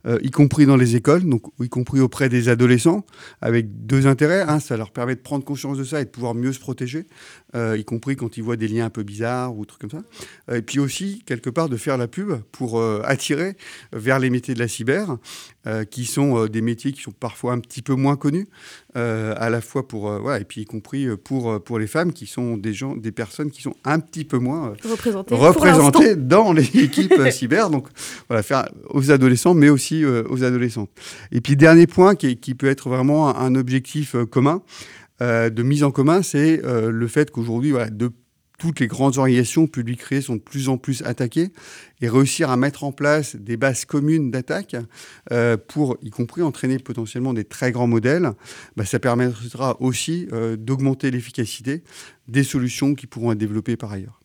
euh, 0.07 0.17
y 0.21 0.31
compris 0.31 0.65
dans 0.65 0.77
les 0.77 0.95
écoles, 0.95 1.23
donc 1.23 1.43
y 1.59 1.67
compris 1.67 1.99
auprès 1.99 2.29
des 2.29 2.47
adolescents, 2.47 3.05
avec 3.41 3.85
deux 3.85 4.07
intérêts. 4.07 4.41
Un, 4.41 4.61
ça 4.61 4.77
leur 4.77 4.91
permet 4.91 5.15
de 5.15 5.19
prendre 5.19 5.43
conscience 5.43 5.77
de 5.77 5.83
ça 5.83 5.99
et 5.99 6.05
de 6.05 6.09
pouvoir 6.09 6.33
mieux 6.33 6.53
se 6.53 6.59
protéger, 6.59 7.07
y 7.53 7.85
compris 7.85 8.15
quand 8.15 8.37
ils 8.37 8.43
voient 8.43 8.57
des 8.57 8.67
liens 8.67 8.85
un 8.85 8.89
peu 8.89 9.03
bizarres 9.03 9.55
ou 9.57 9.65
trucs 9.65 9.81
comme 9.81 9.89
ça. 9.89 10.55
et 10.55 10.61
puis 10.61 10.79
aussi, 10.79 11.23
quelque 11.25 11.49
part, 11.49 11.69
de 11.69 11.77
faire 11.77 11.97
la 11.97 12.07
pub 12.07 12.33
pour 12.51 12.81
attirer 13.03 13.55
vers 13.93 14.19
les 14.19 14.29
métiers 14.29 14.53
de 14.53 14.59
la 14.59 14.67
cyber, 14.67 15.17
qui 15.89 16.05
sont 16.05 16.45
des 16.45 16.61
métiers 16.61 16.91
qui 16.91 17.01
sont 17.01 17.11
parfois 17.11 17.53
un 17.53 17.59
petit 17.59 17.81
peu 17.81 17.93
moins 17.95 18.15
connus, 18.15 18.47
euh, 18.97 19.33
à 19.37 19.49
la 19.49 19.59
fois 19.59 19.87
pour 19.87 20.09
euh, 20.09 20.19
voilà, 20.19 20.39
et 20.39 20.45
puis 20.45 20.61
y 20.61 20.65
compris 20.65 21.05
euh, 21.05 21.17
pour 21.17 21.61
pour 21.61 21.79
les 21.79 21.87
femmes 21.87 22.13
qui 22.13 22.27
sont 22.27 22.55
des 22.55 22.73
gens 22.73 22.95
des 22.95 23.11
personnes 23.11 23.51
qui 23.51 23.61
sont 23.61 23.75
un 23.83 23.99
petit 23.99 24.23
peu 24.23 24.37
moins 24.37 24.73
représentées, 24.83 25.35
représentées 25.35 26.15
dans 26.15 26.53
les 26.53 26.63
équipes 26.83 27.13
cyber. 27.29 27.69
Donc 27.69 27.87
voilà 28.29 28.41
faire 28.41 28.69
aux 28.89 29.11
adolescents 29.11 29.53
mais 29.53 29.69
aussi 29.69 30.05
aux 30.05 30.43
adolescentes. 30.43 30.89
Et 31.31 31.41
puis 31.41 31.57
dernier 31.57 31.87
point 31.87 32.15
qui, 32.15 32.37
qui 32.37 32.55
peut 32.55 32.67
être 32.67 32.89
vraiment 32.89 33.35
un, 33.35 33.55
objectif 33.55 34.15
commun 34.31 34.61
de 35.19 35.63
mise 35.63 35.83
en 35.83 35.91
commun 35.91 36.21
c'est 36.21 36.61
le 36.63 37.07
fait 37.07 37.31
qu'aujourd'hui 37.31 37.71
voilà, 37.71 37.89
de 37.89 38.11
toutes 38.57 38.79
les 38.79 38.87
grandes 38.87 39.17
organisations 39.17 39.67
publiques 39.67 40.01
créées 40.01 40.21
sont 40.21 40.35
de 40.35 40.41
plus 40.41 40.69
en 40.69 40.77
plus 40.77 41.01
attaquées 41.03 41.51
et 42.01 42.09
réussir 42.09 42.49
à 42.49 42.57
mettre 42.57 42.83
en 42.83 42.91
place 42.91 43.35
des 43.35 43.57
bases 43.57 43.85
communes 43.85 44.31
d'attaque 44.31 44.75
euh, 45.31 45.57
pour, 45.57 45.97
y 46.01 46.09
compris, 46.09 46.41
entraîner 46.41 46.79
potentiellement 46.79 47.33
des 47.33 47.45
très 47.45 47.71
grands 47.71 47.87
modèles, 47.87 48.31
bah, 48.75 48.85
ça 48.85 48.99
permettra 48.99 49.81
aussi 49.81 50.27
euh, 50.31 50.55
d'augmenter 50.55 51.11
l'efficacité 51.11 51.83
des 52.27 52.43
solutions 52.43 52.95
qui 52.95 53.07
pourront 53.07 53.31
être 53.31 53.37
développées 53.37 53.77
par 53.77 53.91
ailleurs. 53.91 54.19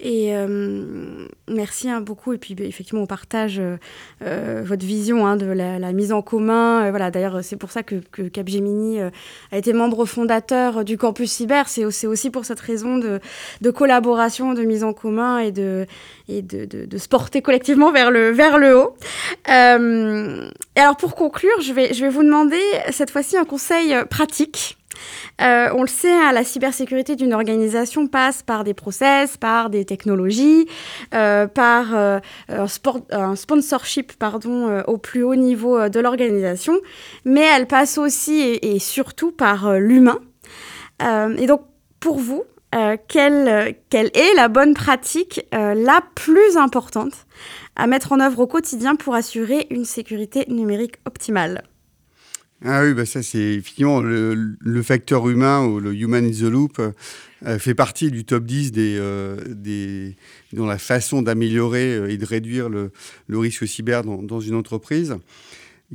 Et 0.00 0.34
euh, 0.34 1.26
merci 1.48 1.88
hein, 1.88 2.00
beaucoup. 2.00 2.32
Et 2.32 2.38
puis, 2.38 2.54
bah, 2.54 2.64
effectivement, 2.64 3.02
on 3.02 3.06
partage 3.06 3.58
euh, 3.58 3.76
euh, 4.22 4.62
votre 4.64 4.84
vision 4.84 5.26
hein, 5.26 5.36
de 5.36 5.46
la, 5.46 5.92
mise 5.92 6.12
en 6.12 6.22
commun. 6.22 6.90
voilà, 6.90 7.10
d'ailleurs, 7.10 7.42
c'est 7.42 7.56
pour 7.56 7.70
ça 7.70 7.82
que, 7.82 7.96
Capgemini 8.28 9.00
a 9.00 9.58
été 9.58 9.72
membre 9.72 10.04
fondateur 10.04 10.84
du 10.84 10.98
campus 10.98 11.30
cyber. 11.30 11.68
C'est 11.68 11.84
aussi 11.84 12.30
pour 12.30 12.44
cette 12.44 12.60
raison 12.60 12.98
de, 12.98 13.70
collaboration, 13.70 14.54
de 14.54 14.62
mise 14.62 14.84
en 14.84 14.92
commun 14.92 15.38
et 15.38 15.52
de, 15.52 15.86
et 16.28 16.42
de, 16.42 16.64
de, 16.64 16.98
se 16.98 17.08
porter 17.08 17.42
collectivement 17.42 17.92
vers 17.92 18.10
le, 18.10 18.30
vers 18.30 18.58
le 18.58 18.76
haut. 18.76 18.96
et 19.46 20.80
alors, 20.80 20.96
pour 20.96 21.14
conclure, 21.14 21.60
je 21.60 21.72
vais, 21.72 21.94
je 21.94 22.00
vais 22.04 22.10
vous 22.10 22.24
demander 22.24 22.60
cette 22.90 23.10
fois-ci 23.10 23.36
un 23.36 23.44
conseil 23.44 23.94
pratique 24.10 24.76
euh, 25.40 25.68
on 25.74 25.82
le 25.82 25.88
sait, 25.88 26.12
hein, 26.12 26.32
la 26.32 26.44
cybersécurité 26.44 27.16
d'une 27.16 27.34
organisation 27.34 28.06
passe 28.06 28.42
par 28.42 28.64
des 28.64 28.74
process, 28.74 29.36
par 29.36 29.70
des 29.70 29.84
technologies, 29.84 30.66
euh, 31.14 31.46
par 31.46 31.94
euh, 31.94 32.20
un, 32.48 33.36
sponsorship 33.36 34.12
au 34.86 34.98
plus 34.98 35.22
haut 35.22 35.34
niveau 35.34 35.88
de 35.88 36.00
l'organisation, 36.00 36.74
mais 37.24 37.42
elle 37.42 37.66
passe 37.66 37.98
aussi 37.98 38.40
et, 38.40 38.78
surtout 38.78 39.32
par 39.32 39.74
l'humain. 39.74 40.18
et 41.00 41.46
donc, 41.46 41.62
pour 42.00 42.18
vous, 42.18 42.44
quelle, 43.08 43.76
est 43.92 44.34
la 44.36 44.48
bonne 44.48 44.74
pratique 44.74 45.46
la 45.52 46.00
plus 46.14 46.56
importante 46.56 47.26
à 47.76 47.86
mettre 47.86 48.12
en 48.12 48.20
œuvre 48.20 48.40
au 48.40 48.46
quotidien 48.46 48.96
pour 48.96 49.14
assurer 49.14 49.66
une 49.70 49.84
sécurité 49.84 50.44
numérique 50.48 50.96
optimale? 51.06 51.64
Ah 52.62 52.82
oui, 52.84 52.94
bah 52.94 53.04
ça 53.04 53.22
c'est 53.22 53.54
effectivement 53.54 54.00
le, 54.00 54.82
facteur 54.82 55.28
humain 55.28 55.64
ou 55.64 55.80
le 55.80 55.94
human 55.94 56.24
in 56.24 56.30
the 56.30 56.50
loop 56.50 56.78
euh, 56.78 57.58
fait 57.58 57.74
partie 57.74 58.10
du 58.10 58.24
top 58.24 58.44
10 58.44 58.72
des, 58.72 58.96
euh, 58.98 59.36
des 59.48 60.16
dans 60.52 60.66
la 60.66 60.78
façon 60.78 61.20
d'améliorer 61.20 61.94
euh, 61.94 62.10
et 62.10 62.16
de 62.16 62.24
réduire 62.24 62.68
le, 62.68 62.90
le 63.26 63.38
risque 63.38 63.66
cyber 63.66 64.02
dans, 64.02 64.40
une 64.40 64.54
entreprise. 64.54 65.16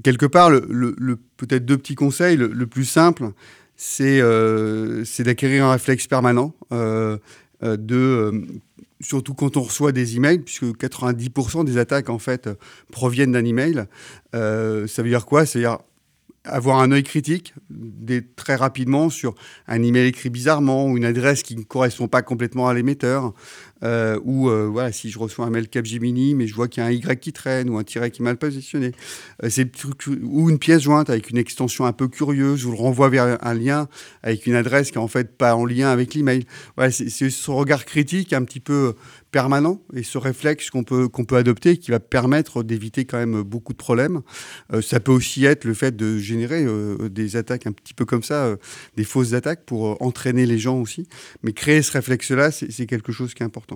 Quelque 0.04 0.26
part, 0.28 0.50
le, 0.50 0.96
peut-être 1.38 1.66
deux 1.66 1.78
petits 1.78 1.96
conseils. 1.96 2.38
Le, 2.38 2.68
plus 2.68 2.86
simple, 2.86 3.32
c'est 3.76 4.22
c'est 5.04 5.24
d'acquérir 5.24 5.66
un 5.66 5.72
réflexe 5.72 6.08
permanent 6.08 6.54
de 6.72 8.46
surtout 9.02 9.34
quand 9.34 9.58
on 9.58 9.62
reçoit 9.62 9.92
des 9.92 10.18
emails, 10.18 10.40
puisque 10.40 10.64
90% 10.64 11.66
des 11.66 11.78
attaques 11.78 12.10
en 12.10 12.20
fait 12.20 12.50
proviennent 12.92 13.32
d'un 13.32 13.46
email. 13.46 13.86
Euh, 14.36 14.88
ça 14.88 15.02
veut 15.02 15.10
dire 15.10 15.26
quoi? 15.26 15.46
C'est-à-dire 15.46 15.80
avoir 16.44 16.80
un 16.80 16.92
œil 16.92 17.04
critique 17.04 17.54
très 18.36 18.56
rapidement 18.56 19.10
sur 19.10 19.36
un 19.68 19.82
email 19.84 20.08
écrit 20.08 20.30
bizarrement 20.30 20.88
ou 20.88 20.98
une 20.98 21.06
adresse 21.06 21.44
qui 21.44 21.56
ne 21.56 21.64
correspond 21.64 22.08
pas 22.08 22.22
complètement 22.22 22.68
à 22.68 22.74
l'émetteur. 22.74 23.34
Euh, 23.84 24.20
ou 24.24 24.50
euh, 24.50 24.68
voilà, 24.68 24.92
si 24.92 25.10
je 25.10 25.20
reçois 25.20 25.46
un 25.46 25.50
mail 25.50 25.70
Capgemini, 25.70 26.36
mais 26.36 26.48
je 26.48 26.56
vois 26.56 26.68
qu'il 26.68 26.84
y 26.84 26.86
a 26.86 26.90
un 26.90 26.92
Y 26.92 27.20
qui 27.20 27.32
traîne 27.32 27.70
ou 27.70 27.78
un 27.78 27.84
tiret 27.84 28.12
qui 28.12 28.22
est 28.22 28.26
mal 28.26 28.38
positionné, 28.38 28.92
euh, 29.44 29.50
ou 30.24 30.50
une 30.50 30.60
pièce 30.60 30.84
jointe 30.84 31.10
avec 31.10 31.30
une 31.30 31.38
extension 31.38 31.86
un 31.86 31.94
peu 31.94 32.08
curieuse, 32.08 32.66
ou 32.66 32.72
le 32.72 32.78
renvoie 32.78 33.10
vers 33.10 33.38
un 33.42 33.54
lien 33.54 33.88
avec 34.24 34.46
une 34.48 34.56
adresse 34.56 34.92
qui 34.92 34.98
est 34.98 35.02
en 35.02 35.08
fait 35.08 35.38
pas 35.38 35.56
en 35.56 35.66
lien 35.66 35.90
avec 35.90 36.14
l'email. 36.14 36.46
Voilà, 36.76 36.92
c'est 36.92 37.30
ce 37.30 37.52
regard 37.52 37.86
critique 37.86 38.34
un 38.34 38.44
petit 38.44 38.60
peu 38.60 38.96
permanent 39.32 39.82
et 39.94 40.04
ce 40.04 40.18
réflexe 40.18 40.72
qu'on 40.72 40.84
peut, 40.84 41.08
qu'on 41.08 41.24
peut 41.24 41.38
adopter 41.38 41.78
qui 41.78 41.92
va 41.92 42.00
permettre 42.00 42.64
d'éviter 42.64 43.06
quand 43.06 43.18
même 43.18 43.44
beaucoup 43.44 43.74
de 43.74 43.78
problèmes. 43.78 44.22
ça 44.82 45.00
peut 45.00 45.12
aussi 45.12 45.46
être 45.46 45.66
le 45.66 45.76
fait 45.76 45.96
de 45.96 46.18
générer 46.18 46.66
des 47.12 47.36
attaques 47.36 47.68
un 47.68 47.72
petit 47.72 47.94
peu 47.94 48.06
comme 48.06 48.24
ça, 48.24 48.56
des 48.98 49.04
fausses 49.04 49.34
attaques 49.34 49.66
pour 49.66 50.02
entraîner 50.02 50.48
les 50.48 50.58
gens 50.58 50.80
aussi. 50.80 51.08
Mais 51.44 51.54
créer 51.54 51.84
ce 51.84 51.92
réflexe-là, 51.92 52.50
c'est 52.52 52.86
quelque 52.88 53.12
chose 53.12 53.34
qui 53.36 53.44
est 53.44 53.46
important. 53.46 53.69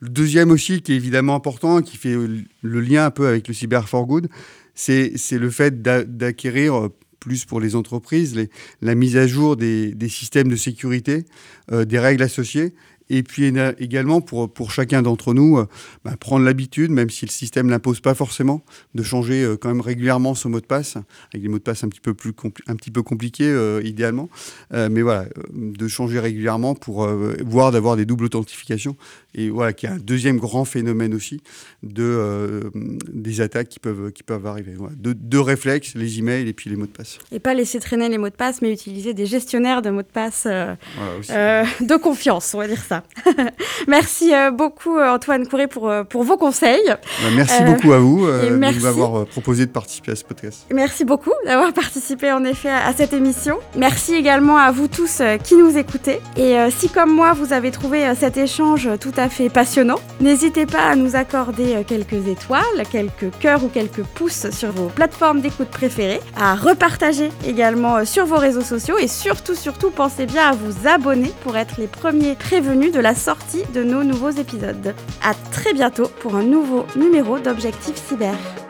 Le 0.00 0.08
deuxième 0.08 0.50
aussi, 0.50 0.80
qui 0.82 0.92
est 0.92 0.96
évidemment 0.96 1.34
important, 1.34 1.82
qui 1.82 1.96
fait 1.96 2.16
le 2.62 2.80
lien 2.80 3.06
un 3.06 3.10
peu 3.10 3.26
avec 3.26 3.48
le 3.48 3.54
cyber 3.54 3.88
for 3.88 4.06
good, 4.06 4.28
c'est 4.74 5.12
le 5.32 5.50
fait 5.50 5.82
d'acquérir 5.82 6.88
plus 7.20 7.44
pour 7.44 7.60
les 7.60 7.76
entreprises 7.76 8.48
la 8.80 8.94
mise 8.94 9.16
à 9.16 9.26
jour 9.26 9.56
des, 9.56 9.94
systèmes 10.08 10.48
de 10.48 10.56
sécurité, 10.56 11.26
euh, 11.70 11.84
des 11.84 11.98
règles 11.98 12.22
associées 12.22 12.74
Et 13.10 13.22
puis 13.22 13.52
également 13.78 14.20
pour, 14.20 14.50
pour 14.52 14.70
chacun 14.70 15.02
d'entre 15.02 15.34
nous, 15.34 15.58
euh, 15.58 15.66
bah, 16.04 16.16
prendre 16.18 16.44
l'habitude, 16.44 16.90
même 16.90 17.10
si 17.10 17.26
le 17.26 17.30
système 17.30 17.68
l'impose 17.68 18.00
pas 18.00 18.14
forcément, 18.14 18.62
de 18.94 19.02
changer 19.02 19.42
euh, 19.42 19.56
quand 19.56 19.68
même 19.68 19.80
régulièrement 19.80 20.34
son 20.34 20.48
mot 20.48 20.60
de 20.60 20.66
passe, 20.66 20.96
avec 21.34 21.42
des 21.42 21.48
mots 21.48 21.58
de 21.58 21.62
passe 21.62 21.84
un 21.84 21.88
petit 21.88 22.00
peu, 22.00 22.14
plus 22.14 22.32
un 22.68 22.76
petit 22.76 22.92
peu 22.92 23.02
compliqués 23.02 23.50
euh, 23.50 23.82
idéalement. 23.84 24.28
mais 24.72 25.02
voilà, 25.02 25.26
de 25.52 25.88
changer 25.88 26.20
régulièrement 26.20 26.74
pour 26.74 27.06
voir 27.44 27.72
d'avoir 27.72 27.96
des 27.96 28.06
doubles 28.06 28.24
authentifications. 28.26 28.96
Et 29.34 29.50
voilà, 29.50 29.72
qui 29.72 29.86
est 29.86 29.90
un 29.90 29.98
deuxième 29.98 30.38
grand 30.38 30.64
phénomène 30.64 31.14
aussi 31.14 31.42
de, 31.82 32.70
des 33.12 33.40
attaques 33.40 33.68
qui 33.68 33.78
peuvent, 33.78 34.12
qui 34.12 34.22
peuvent 34.22 34.46
arriver. 34.46 34.74
Voilà. 34.76 34.94
deux 34.96 35.40
réflexes, 35.40 35.94
les 35.94 36.18
emails 36.18 36.48
et 36.48 36.52
puis 36.52 36.70
les 36.70 36.76
mots 36.76 36.86
de 36.86 36.90
passe. 36.90 37.18
Et 37.32 37.38
pas 37.38 37.54
laisser 37.54 37.80
traîner 37.80 38.08
les 38.08 38.18
mots 38.18 38.28
de 38.28 38.34
passe, 38.34 38.62
mais 38.62 38.72
utiliser 38.72 39.14
des 39.14 39.26
gestionnaires 39.26 39.82
de 39.82 39.90
mots 39.90 40.02
de 40.02 40.06
passe 40.06 40.46
de 40.46 41.96
confiance, 41.96 42.54
on 42.54 42.58
va 42.58 42.68
dire 42.68 42.82
ça. 42.82 43.02
merci 43.88 44.34
euh, 44.34 44.50
beaucoup 44.50 44.98
euh, 44.98 45.14
Antoine 45.14 45.46
Couré 45.46 45.66
pour, 45.66 45.88
euh, 45.88 46.04
pour 46.04 46.22
vos 46.22 46.36
conseils. 46.36 46.86
Bah, 46.86 47.28
merci 47.34 47.62
beaucoup 47.64 47.92
à 47.92 47.98
vous 47.98 48.26
de 48.26 48.56
m'avoir 48.82 49.26
proposé 49.26 49.66
de 49.66 49.70
participer 49.70 50.12
à 50.12 50.16
ce 50.16 50.24
podcast. 50.24 50.66
Merci 50.72 51.04
beaucoup 51.04 51.32
d'avoir 51.44 51.72
participé 51.72 52.32
en 52.32 52.44
effet 52.44 52.70
à, 52.70 52.92
cette 52.92 53.12
émission. 53.12 53.58
Merci 53.76 54.14
également 54.14 54.56
à 54.56 54.70
vous 54.70 54.88
tous 54.88 55.22
qui 55.44 55.56
nous 55.56 55.76
écoutez. 55.76 56.20
Et 56.36 56.56
si 56.70 56.88
comme 56.88 57.10
moi 57.10 57.32
vous 57.32 57.52
avez 57.52 57.70
trouvé 57.70 58.12
cet 58.14 58.36
échange 58.36 58.88
tout 59.00 59.12
à 59.20 59.28
fait 59.28 59.50
passionnant, 59.50 60.00
n'hésitez 60.20 60.66
pas 60.66 60.88
à 60.88 60.96
nous 60.96 61.14
accorder 61.14 61.84
quelques 61.86 62.26
étoiles, 62.26 62.64
quelques 62.90 63.30
cœurs 63.38 63.62
ou 63.62 63.68
quelques 63.68 64.02
pouces 64.02 64.50
sur 64.50 64.72
vos 64.72 64.88
plateformes 64.88 65.40
d'écoute 65.40 65.68
préférées, 65.68 66.20
à 66.36 66.54
repartager 66.54 67.30
également 67.46 68.04
sur 68.04 68.24
vos 68.24 68.38
réseaux 68.38 68.62
sociaux 68.62 68.98
et 68.98 69.08
surtout 69.08 69.54
surtout 69.54 69.90
pensez 69.90 70.26
bien 70.26 70.48
à 70.48 70.52
vous 70.52 70.88
abonner 70.88 71.32
pour 71.42 71.56
être 71.56 71.74
les 71.78 71.86
premiers 71.86 72.34
prévenus 72.34 72.92
de 72.92 73.00
la 73.00 73.14
sortie 73.14 73.62
de 73.74 73.84
nos 73.84 74.02
nouveaux 74.02 74.30
épisodes. 74.30 74.94
À 75.22 75.34
très 75.52 75.74
bientôt 75.74 76.08
pour 76.20 76.34
un 76.34 76.42
nouveau 76.42 76.86
numéro 76.96 77.38
d'Objectif 77.38 77.96
Cyber. 77.96 78.69